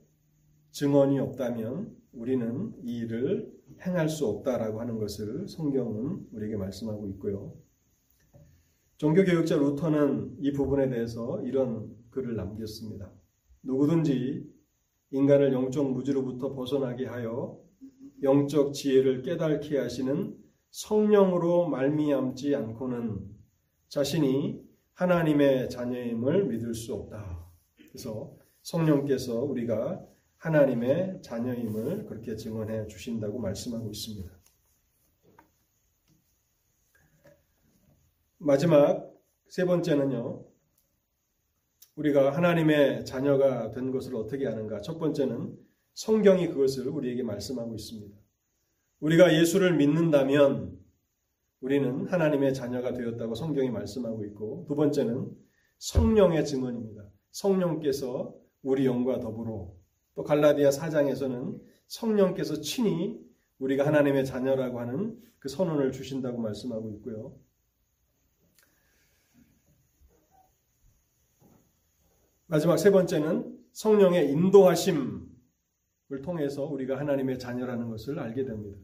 [0.71, 3.49] 증언이 없다면 우리는 이 일을
[3.85, 7.55] 행할 수 없다라고 하는 것을 성경은 우리에게 말씀하고 있고요.
[8.97, 13.09] 종교개혁자 루터는 이 부분에 대해서 이런 글을 남겼습니다.
[13.63, 14.45] 누구든지
[15.11, 17.57] 인간을 영적 무지로부터 벗어나게 하여
[18.21, 20.35] 영적 지혜를 깨닫게 하시는
[20.71, 23.21] 성령으로 말미암지 않고는
[23.87, 24.61] 자신이
[24.91, 27.46] 하나님의 자녀임을 믿을 수 없다.
[27.97, 28.31] 그래서
[28.61, 30.05] 성령께서 우리가
[30.37, 34.31] 하나님의 자녀임을 그렇게 증언해 주신다고 말씀하고 있습니다.
[38.37, 39.11] 마지막
[39.47, 40.45] 세 번째는요.
[41.95, 44.81] 우리가 하나님의 자녀가 된 것을 어떻게 아는가?
[44.81, 45.57] 첫 번째는
[45.95, 48.15] 성경이 그것을 우리에게 말씀하고 있습니다.
[48.99, 50.79] 우리가 예수를 믿는다면
[51.61, 55.35] 우리는 하나님의 자녀가 되었다고 성경이 말씀하고 있고 두 번째는
[55.79, 57.06] 성령의 증언입니다.
[57.31, 59.71] 성령께서 우리 영과 더불어
[60.15, 63.19] 또 갈라디아 4장에서는 성령께서 친히
[63.59, 67.35] 우리가 하나님의 자녀라고 하는 그 선언을 주신다고 말씀하고 있고요.
[72.47, 75.21] 마지막 세 번째는 성령의 인도하심을
[76.23, 78.79] 통해서 우리가 하나님의 자녀라는 것을 알게 됩니다.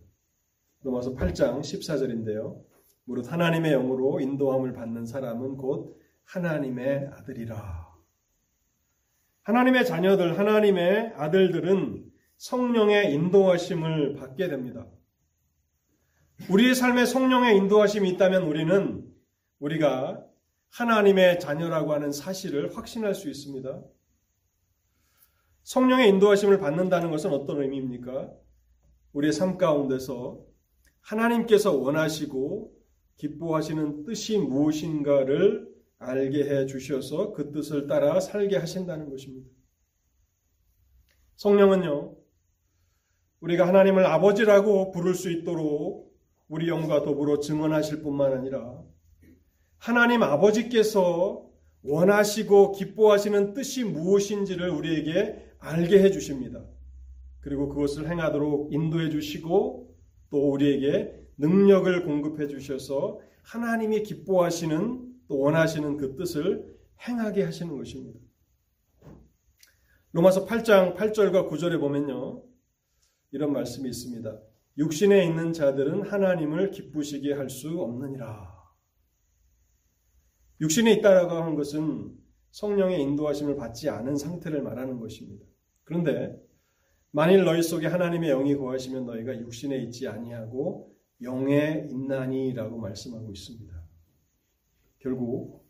[0.82, 2.62] 로마서 8장 14절인데요.
[3.06, 7.93] 무릇 하나님의 영으로 인도함을 받는 사람은 곧 하나님의 아들이라.
[9.44, 12.06] 하나님의 자녀들, 하나님의 아들들은
[12.38, 14.86] 성령의 인도하심을 받게 됩니다.
[16.50, 19.06] 우리의 삶에 성령의 인도하심이 있다면 우리는
[19.60, 20.26] 우리가
[20.72, 23.82] 하나님의 자녀라고 하는 사실을 확신할 수 있습니다.
[25.64, 28.32] 성령의 인도하심을 받는다는 것은 어떤 의미입니까?
[29.14, 30.42] 우리의 삶 가운데서
[31.02, 32.74] 하나님께서 원하시고
[33.18, 35.73] 기뻐하시는 뜻이 무엇인가를
[36.04, 39.50] 알게 해 주셔서 그 뜻을 따라 살게 하신다는 것입니다.
[41.36, 42.16] 성령은요,
[43.42, 46.14] 우리가 하나님을 아버지라고 부를 수 있도록
[46.48, 48.84] 우리 영과 더불어 증언하실 뿐만 아니라
[49.78, 51.50] 하나님 아버지께서
[51.82, 56.64] 원하시고 기뻐하시는 뜻이 무엇인지를 우리에게 알게 해 주십니다.
[57.42, 59.94] 그리고 그것을 행하도록 인도해 주시고
[60.30, 66.78] 또 우리에게 능력을 공급해 주셔서 하나님이 기뻐하시는 또 원하시는 그 뜻을
[67.08, 68.20] 행하게 하시는 것입니다.
[70.12, 72.44] 로마서 8장 8절과 9절에 보면요.
[73.32, 74.40] 이런 말씀이 있습니다.
[74.78, 78.54] 육신에 있는 자들은 하나님을 기쁘시게 할 수 없느니라.
[80.62, 82.16] 육신에 있다라고 하는 것은
[82.52, 85.44] 성령의 인도하심을 받지 않은 상태를 말하는 것입니다.
[85.84, 86.40] 그런데
[87.10, 93.83] 만일 너희 속에 하나님의 영이 거하시면 너희가 육신에 있지 아니하고 영에 있나니라고 말씀하고 있습니다.
[95.04, 95.68] 결국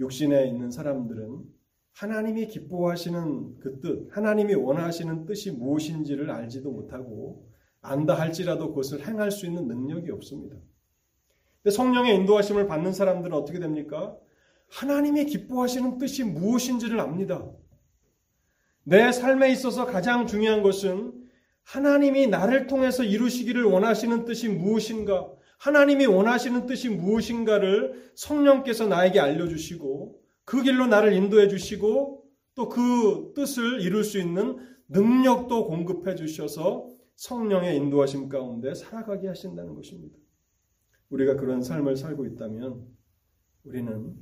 [0.00, 1.44] 육신에 있는 사람들은
[1.92, 7.48] 하나님이 기뻐하시는 그 뜻, 하나님이 원하시는 뜻이 무엇인지를 알지도 못하고
[7.80, 10.56] 안다 할지라도 그것을 행할 수 있는 능력이 없습니다.
[11.70, 14.18] 성령의 인도하심을 받는 사람들은 어떻게 됩니까?
[14.68, 17.48] 하나님이 기뻐하시는 뜻이 무엇인지를 압니다.
[18.82, 21.12] 내 삶에 있어서 가장 중요한 것은
[21.62, 25.30] 하나님이 나를 통해서 이루시기를 원하시는 뜻이 무엇인가,
[25.64, 32.22] 하나님이 원하시는 뜻이 무엇인가를 성령께서 나에게 알려주시고 그 길로 나를 인도해 주시고
[32.54, 34.58] 또 그 뜻을 이룰 수 있는
[34.88, 36.86] 능력도 공급해 주셔서
[37.16, 40.18] 성령의 인도하심 가운데 살아가게 하신다는 것입니다.
[41.08, 42.86] 우리가 그런 삶을 살고 있다면
[43.64, 44.14] 우리는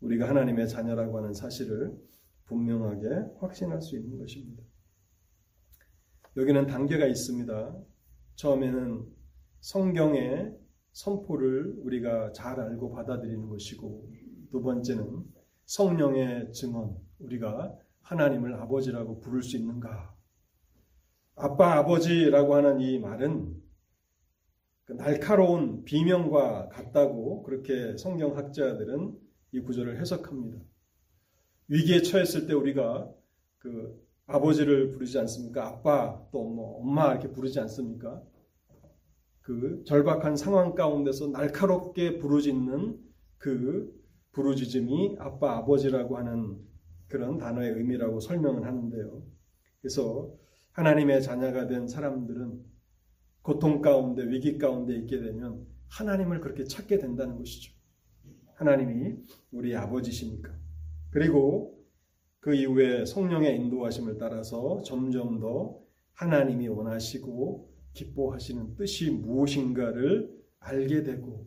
[0.00, 1.96] 우리가 하나님의 자녀라고 하는 사실을
[2.46, 3.06] 분명하게
[3.38, 4.64] 확신할 수 있는 것입니다.
[6.36, 7.76] 여기는 단계가 있습니다.
[8.34, 9.06] 처음에는
[9.60, 14.10] 성경의 선포를 우리가 잘 알고 받아들이는 것이고
[14.50, 15.24] 두 번째는
[15.66, 20.14] 성령의 증언, 우리가 하나님을 아버지라고 부를 수 있는가?
[21.36, 23.54] 아빠, 아버지라고 하는 이 말은
[24.84, 29.18] 그 날카로운 비명과 같다고 그렇게 성경 학자들은
[29.52, 30.58] 이 구절을 해석합니다.
[31.68, 33.12] 위기에 처했을 때 우리가
[33.58, 35.66] 그 아버지를 부르지 않습니까?
[35.66, 38.22] 아빠 또 뭐 엄마 이렇게 부르지 않습니까?
[39.48, 42.98] 그 절박한 상황 가운데서 날카롭게 부르짖는
[43.38, 43.98] 그
[44.32, 46.58] 부르짖음이 아빠 아버지라고 하는
[47.06, 49.22] 그런 단어의 의미라고 설명을 하는데요.
[49.80, 50.30] 그래서
[50.72, 52.62] 하나님의 자녀가 된 사람들은
[53.40, 57.72] 고통 가운데 위기 가운데 있게 되면 하나님을 그렇게 찾게 된다는 것이죠.
[58.56, 59.16] 하나님이
[59.50, 60.52] 우리 아버지시니까.
[61.08, 61.82] 그리고
[62.40, 65.80] 그 이후에 성령의 인도하심을 따라서 점점 더
[66.12, 71.46] 하나님이 원하시고 기뻐하시는 뜻이 무엇인가를 알게 되고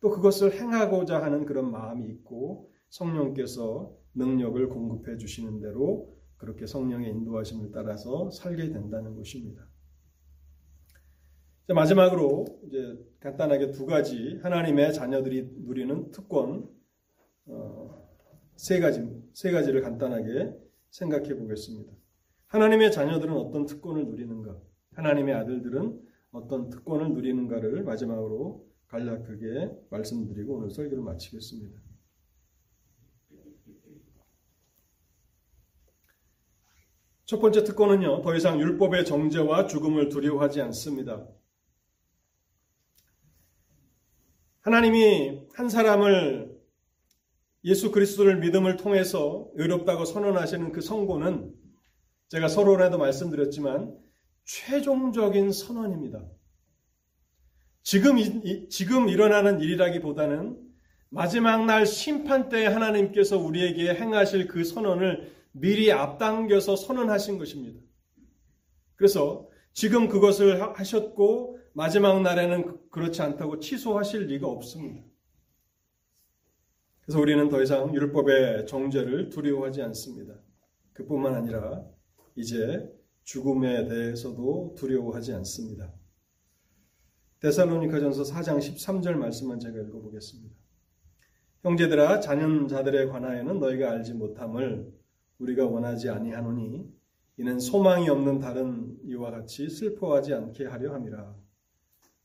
[0.00, 7.70] 또 그것을 행하고자 하는 그런 마음이 있고 성령께서 능력을 공급해 주시는 대로 그렇게 성령의 인도하심을
[7.72, 9.66] 따라서 살게 된다는 것입니다.
[11.68, 16.68] 마지막으로 이제 간단하게 두 가지 하나님의 자녀들이 누리는 특권
[17.46, 18.08] 어,
[18.54, 20.54] 세 가지 세 가지를 간단하게
[20.90, 21.92] 생각해 보겠습니다.
[22.46, 24.56] 하나님의 자녀들은 어떤 특권을 누리는가?
[24.96, 26.00] 하나님의 아들들은
[26.32, 31.80] 어떤 특권을 누리는가를 마지막으로 간략하게 말씀드리고 오늘 설교를 마치겠습니다.
[37.26, 41.26] 첫 번째 특권은요, 더 이상 율법의 정죄와 죽음을 두려워하지 않습니다.
[44.60, 46.56] 하나님이 한 사람을
[47.64, 51.52] 예수 그리스도를 믿음을 통해서 의롭다고 선언하시는 그 선고는
[52.28, 54.05] 제가 서론에도 말씀드렸지만
[54.46, 56.24] 최종적인 선언입니다.
[57.82, 58.16] 지금,
[58.68, 60.64] 지금 일어나는 일이라기보다는
[61.08, 67.80] 마지막 날 심판 때 하나님께서 우리에게 행하실 그 선언을 미리 앞당겨서 선언하신 것입니다.
[68.96, 75.04] 그래서 지금 그것을 하셨고 마지막 날에는 그렇지 않다고 취소하실 리가 없습니다.
[77.02, 80.34] 그래서 우리는 더 이상 율법의 정죄를 두려워하지 않습니다.
[80.92, 81.84] 그뿐만 아니라
[82.34, 82.90] 이제
[83.26, 85.92] 죽음에 대해서도 두려워하지 않습니다.
[87.40, 90.54] 데살로니카전서 4장 13절 말씀만 제가 읽어보겠습니다.
[91.62, 94.92] 형제들아 자녀자들에 관하여는 너희가 알지 못함을
[95.40, 96.88] 우리가 원하지 아니하노니
[97.38, 101.34] 이는 소망이 없는 다른 이와 같이 슬퍼하지 않게 하려 함이라.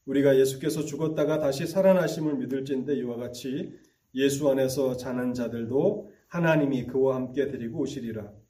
[0.06, 3.76] 우리가 예수께서 죽었다가 다시 살아나심을 믿을진데 이와 같이
[4.14, 8.41] 예수 안에서 자는 자들도 하나님이 그와 함께 데리고 오시리라.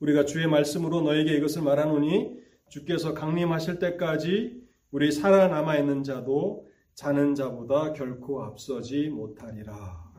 [0.00, 7.92] 우리가 주의 말씀으로 너에게 이것을 말하노니 주께서 강림하실 때까지 우리 살아남아 있는 자도 자는 자보다
[7.92, 10.10] 결코 앞서지 못하리라.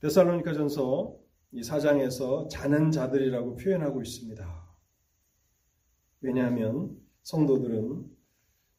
[0.00, 1.16] 데살로니카전서
[1.52, 4.62] 이 사장에서 자는 자들이라고 표현하고 있습니다.
[6.22, 8.10] 왜냐하면 성도들은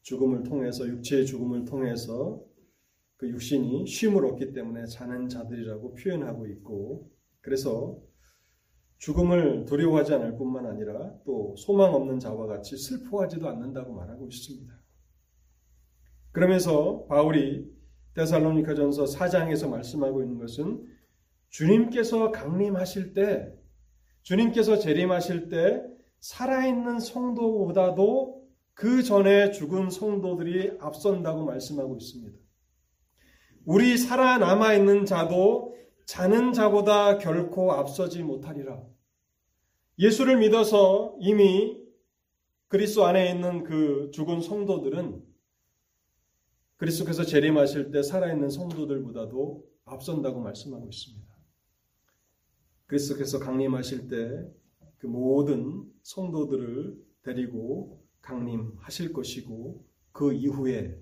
[0.02, 2.42] 죽음을 통해서 육체의 죽음을 통해서
[3.16, 7.10] 그 육신이 쉼을 얻기 때문에 자는 자들이라고 표현하고 있고
[7.40, 7.98] 그래서
[9.04, 14.72] 죽음을 두려워하지 않을 뿐만 아니라 또 소망 없는 자와 같이 슬퍼하지도 않는다고 말하고 있습니다.
[16.32, 17.70] 그러면서 바울이
[18.14, 20.86] 데살로니카전서 4장에서 말씀하고 있는 것은
[21.50, 23.52] 주님께서 강림하실 때
[24.22, 25.82] 주님께서 재림하실 때
[26.20, 28.42] 살아있는 성도보다도
[28.72, 32.38] 그 전에 죽은 성도들이 앞선다고 말씀하고 있습니다.
[33.66, 35.76] 우리 살아남아 있는 자도
[36.06, 38.93] 자는 자보다 결코 앞서지 못하리라.
[39.98, 41.82] 예수를 믿어서 이미
[42.68, 45.22] 그리스도 안에 있는 그 죽은 성도들은
[46.76, 51.34] 그리스도께서 재림하실 때 살아있는 성도들보다도 앞선다고 말씀하고 있습니다.
[52.86, 54.64] 그리스도께서 강림하실 때
[55.04, 60.98] 그 모든 성도들을 데리고 강림하실 것이고 그 이후에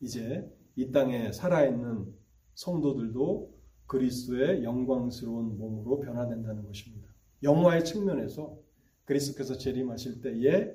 [0.00, 2.10] 이제 이 땅에 살아있는
[2.54, 3.54] 성도들도
[3.84, 6.97] 그리스도의 영광스러운 몸으로 변화된다는 것입니다.
[7.42, 8.58] 영화의 측면에서
[9.04, 10.74] 그리스도께서 재림하실 때에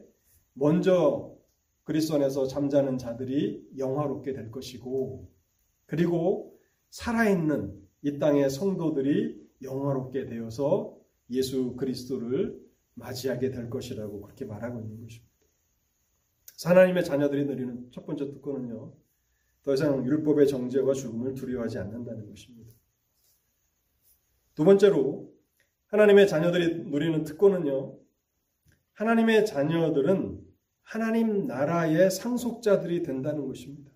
[0.53, 1.35] 먼저
[1.83, 5.29] 그리스도 안에서 잠자는 자들이 영화롭게 될 것이고
[5.85, 6.57] 그리고
[6.89, 10.97] 살아있는 이 땅의 성도들이 영화롭게 되어서
[11.29, 12.61] 예수 그리스도를
[12.95, 15.33] 맞이하게 될 것이라고 그렇게 말하고 있는 것입니다.
[16.63, 18.93] 하나님의 자녀들이 누리는 첫 번째 특권은요.
[19.63, 22.73] 더 이상 율법의 정죄와 죽음을 두려워하지 않는다는 것입니다.
[24.55, 25.22] 두 번째로
[25.93, 27.95] 하나님의 자녀들이 누리는 특권은요.
[28.93, 30.41] 하나님의 자녀들은
[30.81, 33.91] 하나님 나라의 상속자들이 된다는 것입니다.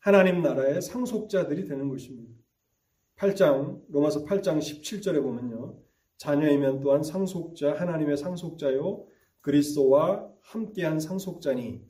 [0.00, 2.34] 하나님 나라의 상속자들이 되는 것입니다.
[3.16, 5.78] 8장 로마서 8장 17절에 보면요.
[6.18, 9.06] 자녀이면 또한 상속자 하나님의 상속자요
[9.40, 11.82] 그리스도와 함께한 상속자니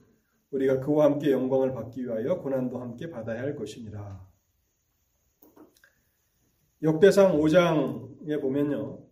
[0.52, 4.24] 우리가 그와 함께 영광을 받기 위하여 고난도 함께 받아야 할 것입니다.
[6.84, 9.04] 역대상 5장 에 보면요.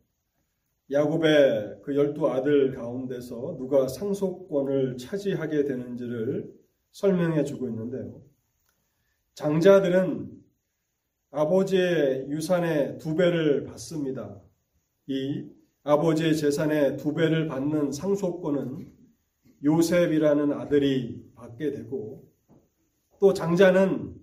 [0.91, 6.53] 야곱의 그 열두 아들 가운데서 누가 상속권을 차지하게 되는지를
[6.93, 8.23] 설명해 주고 있는데요.
[9.35, 10.31] 장자들은
[11.31, 14.41] 아버지의 유산의 두 배를 받습니다.
[15.07, 15.47] 이
[15.83, 18.93] 아버지의 재산의 두 배를 받는 상속권은
[19.65, 22.29] 요셉이라는 아들이 받게 되고
[23.19, 24.22] 또 장자는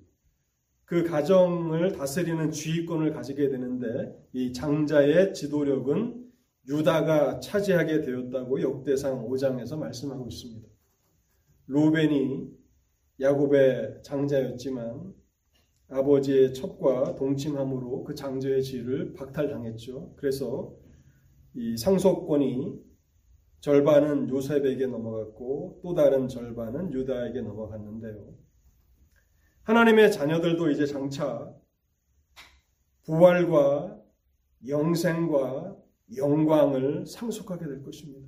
[0.90, 6.32] 그 가정을 다스리는 주의권을 가지게 되는데 이 장자의 지도력은
[6.68, 10.68] 유다가 차지하게 되었다고 역대상 5장에서 말씀하고 있습니다.
[11.68, 12.50] 로벤이
[13.22, 15.14] 야곱의 장자였지만
[15.90, 20.16] 아버지의 첩과 동침함으로 그 장자의 지위를 박탈당했죠.
[20.16, 20.76] 그래서
[21.54, 22.82] 이 상속권이
[23.60, 28.39] 절반은 요셉에게 넘어갔고 또 다른 절반은 유다에게 넘어갔는데요.
[29.70, 31.48] 하나님의 자녀들도 이제 장차
[33.04, 33.96] 부활과
[34.68, 35.76] 영생과
[36.18, 38.28] 영광을 상속하게 될 것입니다.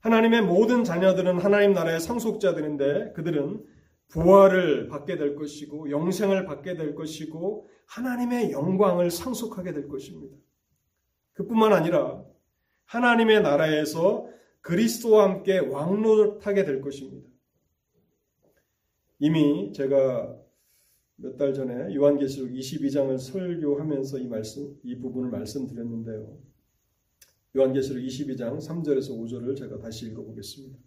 [0.00, 3.64] 하나님의 모든 자녀들은 하나님 나라의 상속자들인데 그들은
[4.08, 10.36] 부활을 받게 될 것이고 영생을 받게 될 것이고 하나님의 영광을 상속하게 될 것입니다.
[11.32, 12.22] 그뿐만 아니라
[12.84, 14.28] 하나님의 나라에서
[14.60, 17.30] 그리스도와 함께 왕노릇하게 될 것입니다.
[19.18, 20.38] 이미 제가
[21.20, 26.38] 몇 달 전에 요한계시록 22장을 설교하면서 이 말씀 이 부분을 말씀드렸는데요.
[27.56, 30.78] 요한계시록 22장 3절에서 5절을 제가 다시 읽어보겠습니다.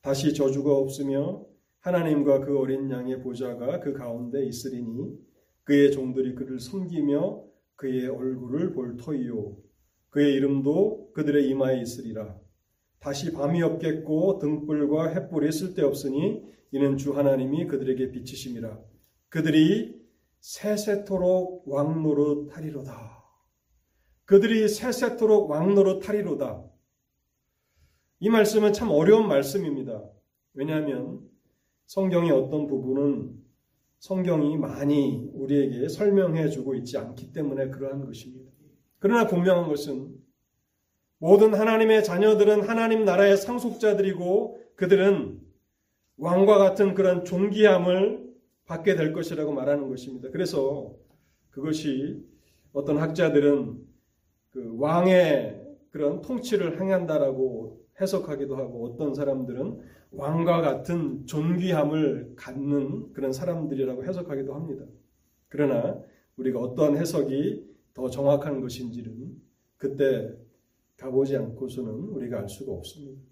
[0.00, 1.44] 다시 저주가 없으며
[1.80, 5.18] 하나님과 그 어린 양의 보좌가 그 가운데 있으리니
[5.64, 7.44] 그의 종들이 그를 섬기며
[7.76, 9.58] 그의 얼굴을 볼 터이요
[10.08, 12.40] 그의 이름도 그들의 이마에 있으리라
[13.00, 16.42] 다시 밤이 없겠고 등불과 햇불이 쓸데없으니
[16.72, 18.78] 이는 주 하나님이 그들에게 비치심이라
[19.28, 19.98] 그들이
[20.40, 23.18] 세세토록 왕노릇 하리로다
[24.28, 26.62] 그들이 세세토록 왕노로 타리로다.
[28.20, 30.04] 이 말씀은 참 어려운 말씀입니다.
[30.52, 31.26] 왜냐하면
[31.86, 33.42] 성경의 어떤 부분은
[34.00, 38.52] 성경이 많이 우리에게 설명해 주고 있지 않기 때문에 그러한 것입니다.
[38.98, 40.17] 그러나 분명한 것은
[41.18, 45.40] 모든 하나님의 자녀들은 하나님 나라의 상속자들이고 그들은
[46.16, 48.28] 왕과 같은 그런 존귀함을
[48.66, 50.30] 받게 될 것이라고 말하는 것입니다.
[50.30, 50.94] 그래서
[51.50, 52.24] 그것이
[52.72, 53.78] 어떤 학자들은
[54.50, 59.80] 그 왕의 그런 통치를 행한다라고 해석하기도 하고 어떤 사람들은
[60.12, 64.84] 왕과 같은 존귀함을 갖는 그런 사람들이라고 해석하기도 합니다.
[65.48, 66.00] 그러나
[66.36, 69.32] 우리가 어떠한 해석이 더 정확한 것인지는
[69.76, 70.32] 그때
[70.98, 73.22] 가보지 않고서는 우리가 알 수가 없습니다.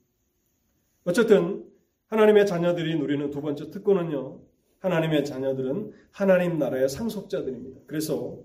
[1.04, 1.64] 어쨌든
[2.06, 4.40] 하나님의 자녀들이 누리는 두 번째 특권은요.
[4.78, 7.80] 하나님의 자녀들은 하나님 나라의 상속자들입니다.
[7.86, 8.42] 그래서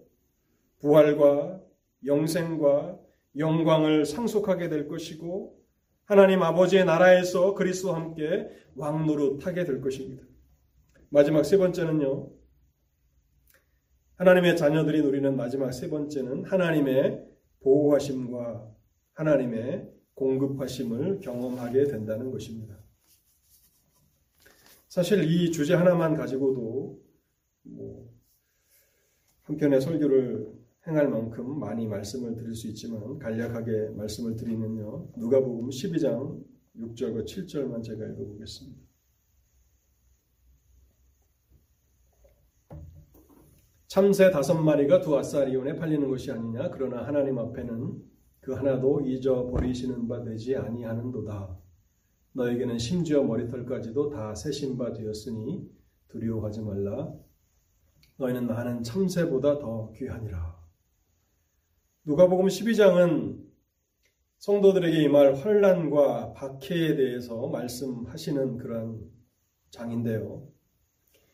[0.80, 1.62] 부활과
[2.06, 3.00] 영생과
[3.38, 5.62] 영광을 상속하게 될 것이고
[6.06, 10.24] 하나님 아버지의 나라에서 그리스도와 함께 왕노릇 하게 될 것입니다.
[11.10, 12.32] 마지막 세 번째는요.
[14.16, 17.24] 하나님의 자녀들이 누리는 마지막 세 번째는 하나님의
[17.62, 18.72] 보호하심과
[19.14, 22.78] 하나님의 공급하심을 경험하게 된다는 것입니다.
[24.88, 27.02] 사실 이 주제 하나만 가지고도
[27.64, 28.10] 뭐
[29.44, 30.52] 한편의 설교를
[30.88, 35.12] 행할 만큼 많이 말씀을 드릴 수 있지만 간략하게 말씀을 드리면요.
[35.18, 36.44] 누가복음 12장
[36.76, 38.82] 6절과 7절만 제가 읽어보겠습니다.
[43.88, 48.11] 참새 다섯 마리가 두 아사리온에 팔리는 것이 아니냐 그러나 하나님 앞에는
[48.42, 51.58] 그 하나도 잊어버리시는 바 되지 아니하는도다.
[52.34, 55.70] 너에게는 심지어 머리털까지도 다 새신 바 되었으니
[56.08, 57.14] 두려워하지 말라.
[58.18, 60.60] 너희는 많은 참새보다 더 귀하니라.
[62.06, 63.46] 누가복음 12장은
[64.40, 69.08] 성도들에게 임할 환란과 박해에 대해서 말씀하시는 그런
[69.70, 70.48] 장인데요.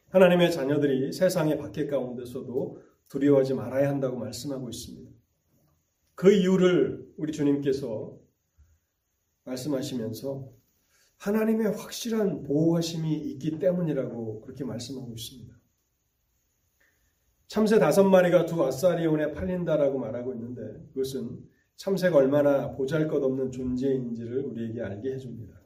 [0.09, 5.16] 하나님의 자녀들이 세상의 박해 가운데서도 두려워하지 말아야 한다고 말씀하고 있습니다.
[6.17, 8.17] 그 이유를 우리 주님께서
[9.43, 10.51] 말씀하시면서
[11.17, 15.55] 하나님의 확실한 보호하심이 있기 때문이라고 그렇게 말씀하고 있습니다.
[17.45, 21.39] 참새 다섯 마리가 두 아사리온에 팔린다라고 말하고 있는데 그것은
[21.75, 25.61] 참새가 얼마나 보잘것없는 존재인지를 우리에게 알게 해줍니다.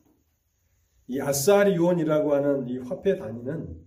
[1.07, 3.81] 이 아사리온이라고 하는 이 화폐 단위는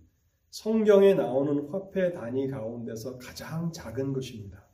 [0.49, 4.64] 성경에 나오는 화폐 단위 가운데서 가장 작은 것입니다.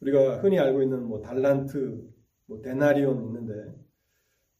[0.00, 2.08] 우리가 흔히 알고 있는 뭐 달란트,
[2.46, 3.74] 뭐 데나리온 있는데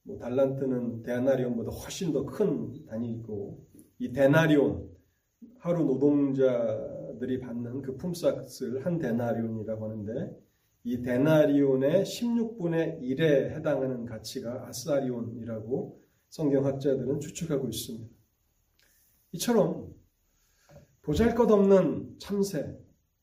[0.02, 3.66] 뭐 달란트는 데나리온보다 훨씬 더 큰 단위이고
[3.98, 4.88] 이 데나리온
[5.58, 10.36] 하루 노동자들이 받는 그 품삯을 한 데나리온이라고 하는데
[10.84, 18.08] 이 데나리온의 16분의 1에 해당하는 가치가 아사리온이라고 성경학자들은 추측하고 있습니다.
[19.32, 19.92] 이처럼
[21.02, 22.78] 보잘것없는 참새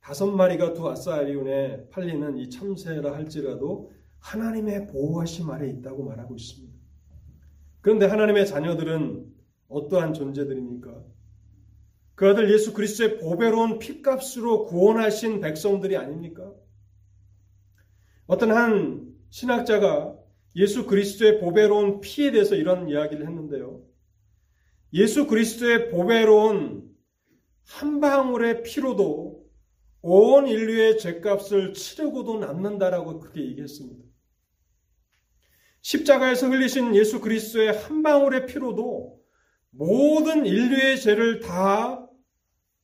[0.07, 6.73] 다섯 마리가 두 아사리온에 팔리는 이 참새라 할지라도 하나님의 보호하심 아래 있다고 말하고 있습니다.
[7.81, 9.25] 그런데 하나님의 자녀들은
[9.67, 11.03] 어떠한 존재들입니까?
[12.15, 16.53] 그 아들 예수 그리스도의 보배로운 피값으로 구원하신 백성들이 아닙니까?
[18.27, 20.17] 어떤 한 신학자가
[20.55, 23.81] 예수 그리스도의 보배로운 피에 대해서 이런 이야기를 했는데요.
[24.93, 26.95] 예수 그리스도의 보배로운
[27.65, 29.36] 한 방울의 피로도
[30.01, 34.03] 온 인류의 죄값을 치르고도 남는다라고 그렇게 얘기했습니다.
[35.81, 39.17] 십자가에서 흘리신 예수 그리스도의 한 방울의 피로도
[39.71, 42.07] 모든 인류의 죄를 다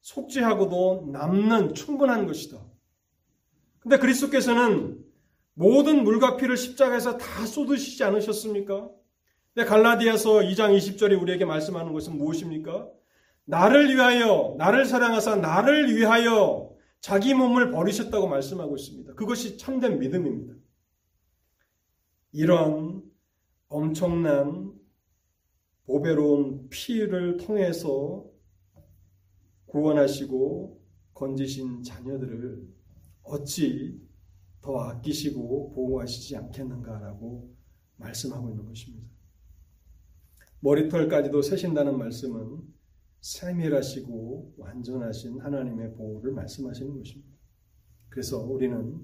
[0.01, 2.59] 속죄하고도 남는 충분한 것이다.
[3.79, 5.03] 근데 그리스도께서는
[5.53, 8.89] 모든 물과 피를 십자가에서 다 쏟으시지 않으셨습니까?
[9.53, 12.89] 근데 갈라디아서 2장 20절에 우리에게 말씀하는 것은 무엇입니까?
[13.45, 16.72] 나를 위하여, 나를 사랑하사 나를 위하여
[17.03, 19.15] 자기 몸을 버리셨다고 말씀하고 있습니다.
[19.15, 20.55] 그것이 참된 믿음입니다.
[22.31, 23.03] 이런
[23.67, 24.73] 엄청난
[25.85, 28.25] 보배로운 피를 통해서
[29.65, 30.81] 구원하시고
[31.13, 32.69] 건지신 자녀들을
[33.23, 34.01] 어찌
[34.61, 37.53] 더 아끼시고 보호하시지 않겠는가라고
[37.97, 39.05] 말씀하고 있는 것입니다.
[40.61, 42.61] 머리털까지도 세신다는 말씀은
[43.23, 47.31] 세밀하시고 완전하신 하나님의 보호를 말씀하시는 것입니다.
[48.09, 48.99] 그래서 우리는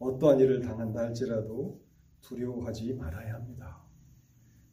[0.00, 1.80] 어떠한 일을 당한다 할지라도
[2.22, 3.80] 두려워하지 말아야 합니다.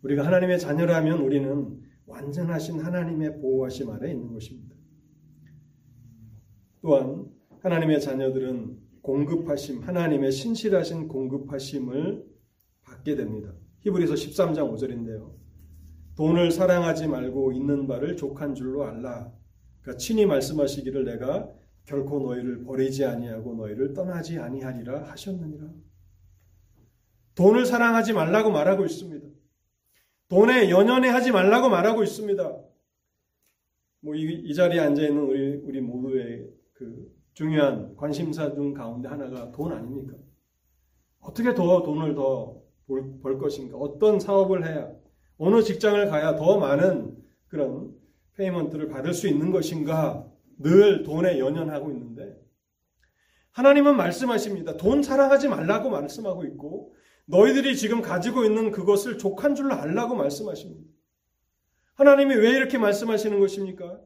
[0.02, 4.76] 우리가 하나님의 자녀라면 우리는 완전하신 하나님의 보호하심 아래 있는 것입니다.
[6.82, 12.26] 또한 하나님의 자녀들은 공급하심, 하나님의 신실하신 공급하심을
[12.82, 13.54] 받게 됩니다.
[13.82, 15.39] 히브리서 13장 5절인데요.
[16.20, 19.32] 돈을 사랑하지 말고 있는 바를 족한 줄로 알라.
[19.80, 21.49] 그러니까 친히 말씀하시기를 내가
[21.86, 25.70] 결코 너희를 버리지 아니하고 너희를 떠나지 아니하리라 하셨느니라.
[27.36, 29.30] 돈을 사랑하지 말라고 말하고 있습니다.
[30.28, 32.63] 돈에 연연해 하지 말라고 말하고 있습니다.
[34.01, 39.53] 뭐 이, 이 자리에 앉아 있는 우리 우리 모두의 그 중요한 관심사 중 가운데 하나가
[39.53, 40.17] 돈 아닙니까?
[41.22, 42.59] 어떻게 더 돈을 더
[43.22, 43.78] 벌 것인가?
[43.78, 44.91] 어떤 사업을 해야
[45.40, 47.18] 어느 직장을 가야 더 많은
[47.48, 47.96] 그런
[48.36, 50.30] payment를 받을 수 있는 것인가?
[50.58, 52.38] 늘 돈에 연연하고 있는데
[53.52, 54.76] 하나님은 말씀하십니다.
[54.76, 56.94] 돈 사랑하지 말라고 말씀하고 있고
[57.26, 60.84] 너희들이 지금 가지고 있는 그것을 족한 줄로 알라고 말씀하십니다.
[61.94, 64.00] 하나님이 왜 이렇게 말씀하시는 것입니까?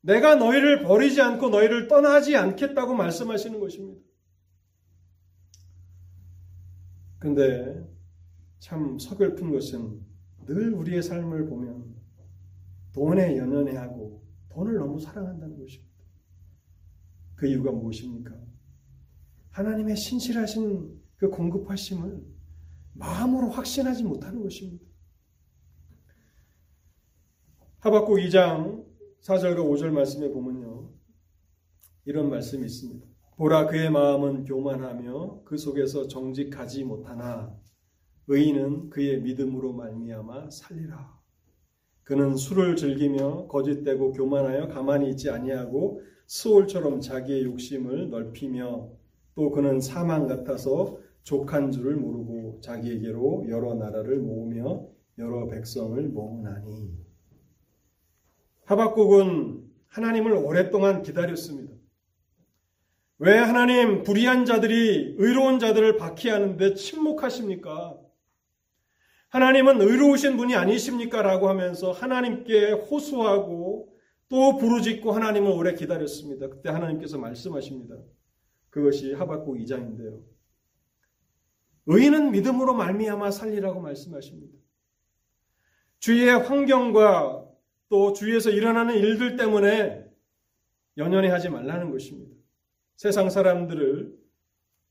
[0.00, 4.00] 내가 너희를 버리지 않고 너희를 떠나지 않겠다고 말씀하시는 것입니다.
[7.20, 7.84] 근데
[8.58, 10.15] 참 서글픈 것은
[10.46, 11.94] 늘 우리의 삶을 보면
[12.92, 15.92] 돈에 연연해 하고 돈을 너무 사랑한다는 것입니다.
[17.34, 18.34] 그 이유가 무엇입니까?
[19.50, 22.24] 하나님의 신실하신 그 공급하심을
[22.94, 24.84] 마음으로 확신하지 못하는 것입니다.
[27.80, 28.84] 하박국 2장
[29.20, 30.90] 4절과 5절 말씀에 보면요.
[32.04, 33.06] 이런 말씀이 있습니다.
[33.36, 37.54] 보라 그의 마음은 교만하며 그 속에서 정직하지 못하나
[38.28, 41.16] 의인은 그의 믿음으로 말미암아 살리라.
[42.02, 48.90] 그는 술을 즐기며 거짓되고 교만하여 가만히 있지 아니하고 수월처럼 자기의 욕심을 넓히며
[49.34, 54.86] 또 그는 사망 같아서 족한 줄을 모르고 자기에게로 여러 나라를 모으며
[55.18, 56.90] 여러 백성을 모으나니
[58.66, 61.74] 하박국은 하나님을 오랫동안 기다렸습니다.
[63.18, 68.05] 왜 하나님 불의한 자들이 의로운 자들을 박해하는데 침묵하십니까?
[69.36, 71.20] 하나님은 의로우신 분이 아니십니까?
[71.20, 73.94] 라고 하면서 하나님께 호소하고
[74.30, 76.48] 또 부르짖고 하나님을 오래 기다렸습니다.
[76.48, 77.96] 그때 하나님께서 말씀하십니다.
[78.70, 80.22] 그것이 하박국 2장인데요.
[81.84, 84.56] 의인은 믿음으로 말미암아 살리라고 말씀하십니다.
[85.98, 87.46] 주위의 환경과
[87.90, 90.06] 또 주위에서 일어나는 일들 때문에
[90.96, 92.34] 연연해 하지 말라는 것입니다.
[92.96, 94.16] 세상 사람들을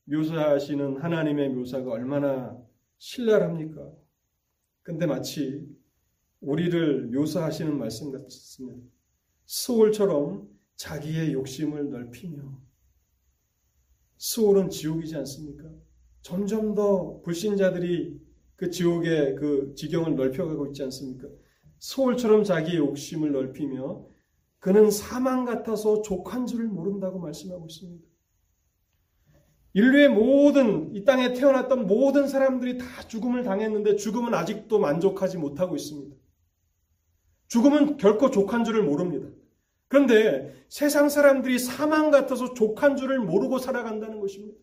[0.04, 2.56] 묘사하시는 하나님의 묘사가 얼마나
[2.98, 4.05] 신랄합니까?
[4.86, 5.66] 근데 마치
[6.40, 8.88] 우리를 묘사하시는 말씀 같습니다.
[9.44, 12.56] 수월처럼 자기의 욕심을 넓히며
[14.16, 15.68] 수월은 지옥이지 않습니까?
[16.22, 18.20] 점점 더 불신자들이
[18.54, 21.26] 그 지옥의 그 지경을 넓혀가고 있지 않습니까?
[21.80, 24.06] 소울처럼 자기의 욕심을 넓히며
[24.60, 28.06] 그는 사망 같아서 족한 줄을 모른다고 말씀하고 있습니다.
[29.76, 36.16] 인류의 모든 이 땅에 태어났던 모든 사람들이 다 죽음을 당했는데 죽음은 아직도 만족하지 못하고 있습니다.
[37.48, 39.28] 죽음은 결코 족한 줄을 모릅니다.
[39.88, 44.56] 그런데 세상 사람들이 사망 같아서 족한 줄을 모르고 살아간다는 것입니다.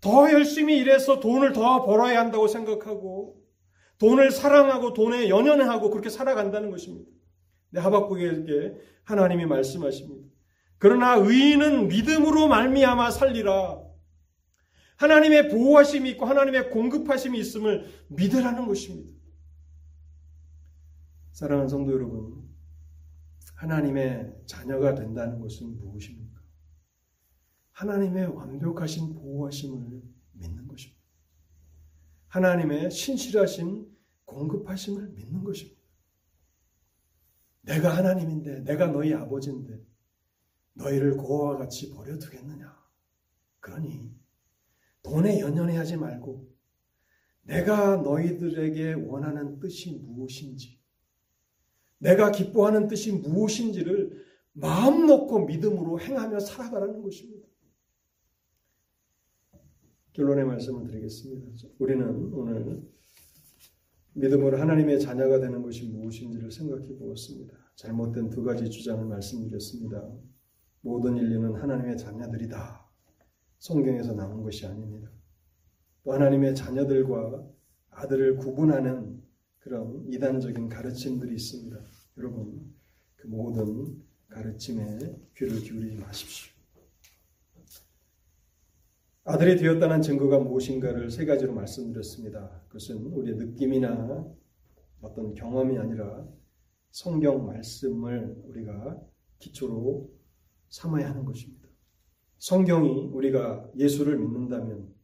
[0.00, 3.42] 더 열심히 일해서 돈을 더 벌어야 한다고 생각하고
[3.98, 7.10] 돈을 사랑하고 돈에 연연하고 그렇게 살아간다는 것입니다.
[7.70, 10.28] 네, 하박국에게 하나님이 말씀하십니다.
[10.78, 13.87] 그러나 의인은 믿음으로 말미암아 살리라.
[14.98, 19.16] 하나님의 보호하심이 있고 하나님의 공급하심이 있음을 믿으라는 것입니다.
[21.32, 22.48] 사랑하는 성도 여러분,
[23.54, 26.42] 하나님의 자녀가 된다는 것은 무엇입니까?
[27.72, 31.00] 하나님의 완벽하신 보호하심을 믿는 것입니다.
[32.26, 35.80] 하나님의 신실하신 공급하심을 믿는 것입니다.
[37.62, 39.80] 내가 하나님인데, 내가 너희 아버지인데,
[40.74, 42.76] 너희를 고아와 같이 버려두겠느냐?
[43.60, 44.17] 그러니,
[45.02, 46.48] 돈에 연연해하지 말고,
[47.42, 50.78] 내가 너희들에게 원하는 뜻이 무엇인지,
[51.98, 57.48] 내가 기뻐하는 뜻이 무엇인지를 마음 놓고 믿음으로 행하며 살아가라는 것입니다.
[60.12, 61.68] 결론의 말씀을 드리겠습니다.
[61.78, 62.82] 우리는 오늘
[64.14, 67.56] 믿음으로 하나님의 자녀가 되는 것이 무엇인지를 생각해 보았습니다.
[67.76, 70.10] 잘못된 두 가지 주장을 말씀드렸습니다.
[70.80, 72.87] 모든 인류는 하나님의 자녀들이다.
[73.58, 75.10] 성경에서 나온 것이 아닙니다.
[76.02, 77.46] 또 하나님의 자녀들과
[77.90, 79.22] 아들을 구분하는
[79.58, 81.78] 그런 이단적인 가르침들이 있습니다.
[82.18, 82.74] 여러분,
[83.16, 84.98] 그 모든 가르침에
[85.36, 86.52] 귀를 기울이지 마십시오.
[89.24, 92.62] 아들이 되었다는 증거가 무엇인가를 세 가지로 말씀드렸습니다.
[92.68, 94.26] 그것은 우리의 느낌이나
[95.02, 96.26] 어떤 경험이 아니라
[96.90, 98.98] 성경 말씀을 우리가
[99.38, 100.10] 기초로
[100.70, 101.67] 삼아야 하는 것입니다.
[102.38, 104.94] 성경이 우리가 예수를 믿는다면,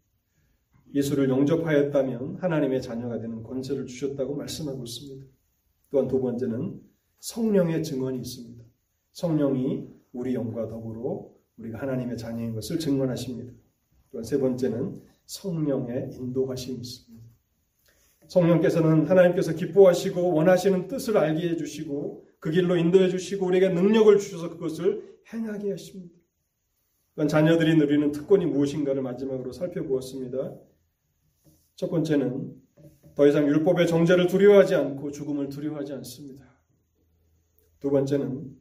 [0.94, 5.26] 예수를 영접하였다면 하나님의 자녀가 되는 권세를 주셨다고 말씀하고 있습니다.
[5.90, 6.80] 또한 두 번째는
[7.18, 8.64] 성령의 증언이 있습니다.
[9.12, 13.52] 성령이 우리 영과 더불어 우리가 하나님의 자녀인 것을 증언하십니다.
[14.22, 17.24] 세 번째는 성령의 인도하심이 있습니다.
[18.28, 25.18] 성령께서는 하나님께서 기뻐하시고 원하시는 뜻을 알게 해주시고 그 길로 인도해 주시고 우리에게 능력을 주셔서 그것을
[25.32, 26.14] 행하게 하십니다.
[27.14, 30.52] 그건 자녀들이 누리는 특권이 무엇인가를 마지막으로 살펴보았습니다.
[31.76, 32.54] 첫 번째는
[33.14, 36.44] 더 이상 율법의 정죄를 두려워하지 않고 죽음을 두려워하지 않습니다.
[37.78, 38.56] 두 번째는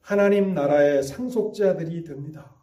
[0.00, 2.54] 하나님 나라의 상속자들이 됩니다.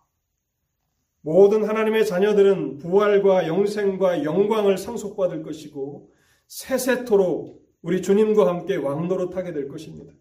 [1.19, 6.13] 모든 하나님의 자녀들은 부활과 영생과 영광을 상속받을 것이고
[6.47, 10.13] 세세토록 우리 주님과 함께 왕노릇하게 될 것입니다.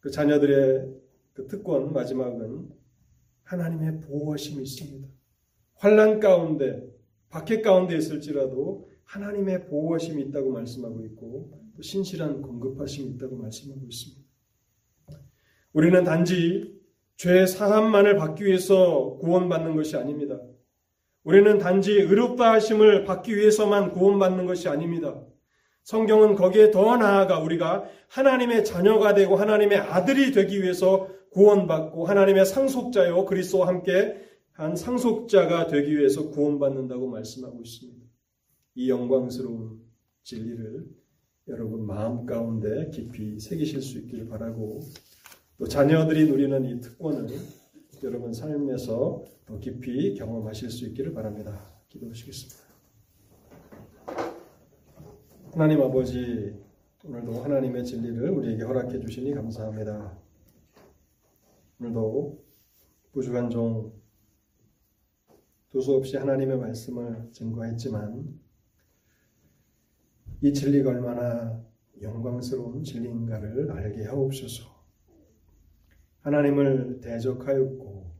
[0.00, 0.88] 그 자녀들의
[1.34, 2.77] 그 특권 마지막은
[3.48, 5.08] 하나님의 보호하심이 있습니다.
[5.76, 6.86] 환란 가운데
[7.30, 14.22] 박해 가운데 있을지라도 하나님의 보호하심이 있다고 말씀하고 있고 또 신실한 공급하심이 있다고 말씀하고 있습니다.
[15.72, 16.78] 우리는 단지
[17.16, 20.38] 죄 사함만을 받기 위해서 구원받는 것이 아닙니다.
[21.24, 25.22] 우리는 단지 의롭다 하심을 받기 위해서만 구원받는 것이 아닙니다.
[25.84, 33.24] 성경은 거기에 더 나아가 우리가 하나님의 자녀가 되고 하나님의 아들이 되기 위해서 구원받고 하나님의 상속자요
[33.26, 34.16] 그리스도와 함께
[34.52, 38.06] 한 상속자가 되기 위해서 구원받는다고 말씀하고 있습니다.
[38.74, 39.80] 이 영광스러운
[40.22, 40.86] 진리를
[41.48, 44.80] 여러분 마음 가운데 깊이 새기실 수 있기를 바라고
[45.58, 47.28] 또 자녀들이 누리는 이 특권을
[48.02, 51.72] 여러분 삶에서 더 깊이 경험하실 수 있기를 바랍니다.
[51.88, 52.68] 기도하시겠습니다.
[55.52, 56.54] 하나님 아버지,
[57.04, 60.27] 오늘도 하나님의 진리를 우리에게 허락해 주시니 감사합니다.
[61.80, 62.44] 오늘도
[63.12, 63.92] 부족한 종
[65.70, 68.40] 두수 없이 하나님의 말씀을 증거했지만
[70.40, 71.62] 이 진리가 얼마나
[72.00, 74.64] 영광스러운 진리인가를 알게 하옵소서.
[76.22, 78.12] 하나님을 대적하였고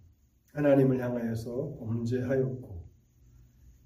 [0.52, 2.84] 하나님을 향하여서 범죄하였고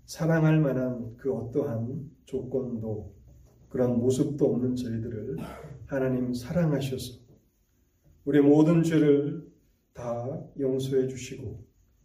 [0.05, 3.15] 사랑할 만한 그 어떠한 조건도
[3.71, 5.39] 그런 모습도 없는 저희들을
[5.87, 7.23] 하나님 사랑하셔서
[8.25, 9.52] 우리 모든 죄를
[9.95, 11.65] 다 용서해 주시고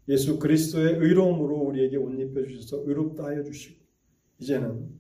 [0.10, 3.86] 예수 그리스도의 의로움으로 우리에게 옷 입혀 주셔서 의롭다 하여 주시고
[4.40, 5.00] 이제는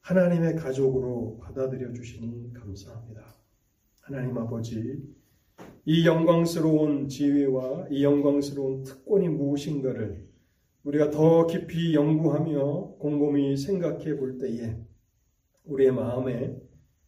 [0.00, 3.36] 하나님의 가족으로 받아들여 주시니 감사합니다.
[4.00, 5.00] 하나님 아버지
[5.84, 10.28] 이 영광스러운 지위와 이 영광스러운 특권이 무엇인가를
[10.84, 14.76] 우리가 더 깊이 연구하며 곰곰이 생각해 볼 때에
[15.64, 16.56] 우리의 마음에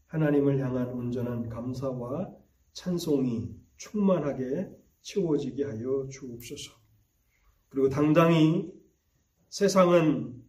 [0.06, 2.32] 하나님을 향한 온전한 감사와
[2.72, 4.70] 찬송이 충만하게
[5.04, 6.72] 채워지게 하여 주옵소서.
[7.68, 8.72] 그리고 당당히
[9.48, 10.42] 세상은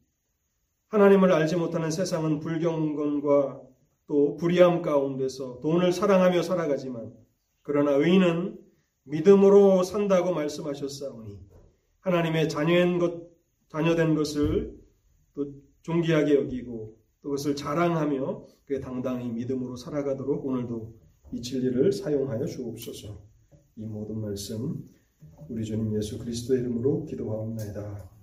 [0.88, 3.62] 하나님을 알지 못하는 세상은 불경건과
[4.08, 7.14] 또 불의함 가운데서 돈을 사랑하며 살아가지만
[7.62, 8.60] 그러나 의인은
[9.04, 11.40] 믿음으로 산다고 말씀하셨사오니
[12.02, 13.28] 하나님의 자녀인 것,
[13.70, 14.80] 자녀된 것을
[15.34, 20.96] 또 존귀하게 여기고 그것을 자랑하며 그에 당당히 믿음으로 살아가도록 오늘도
[21.34, 23.35] 이 진리를 사용하여 주옵소서.
[23.78, 24.90] 이 모든 말씀
[25.50, 28.15] 우리 주님 예수 그리스도의 이름으로 기도하옵나이다.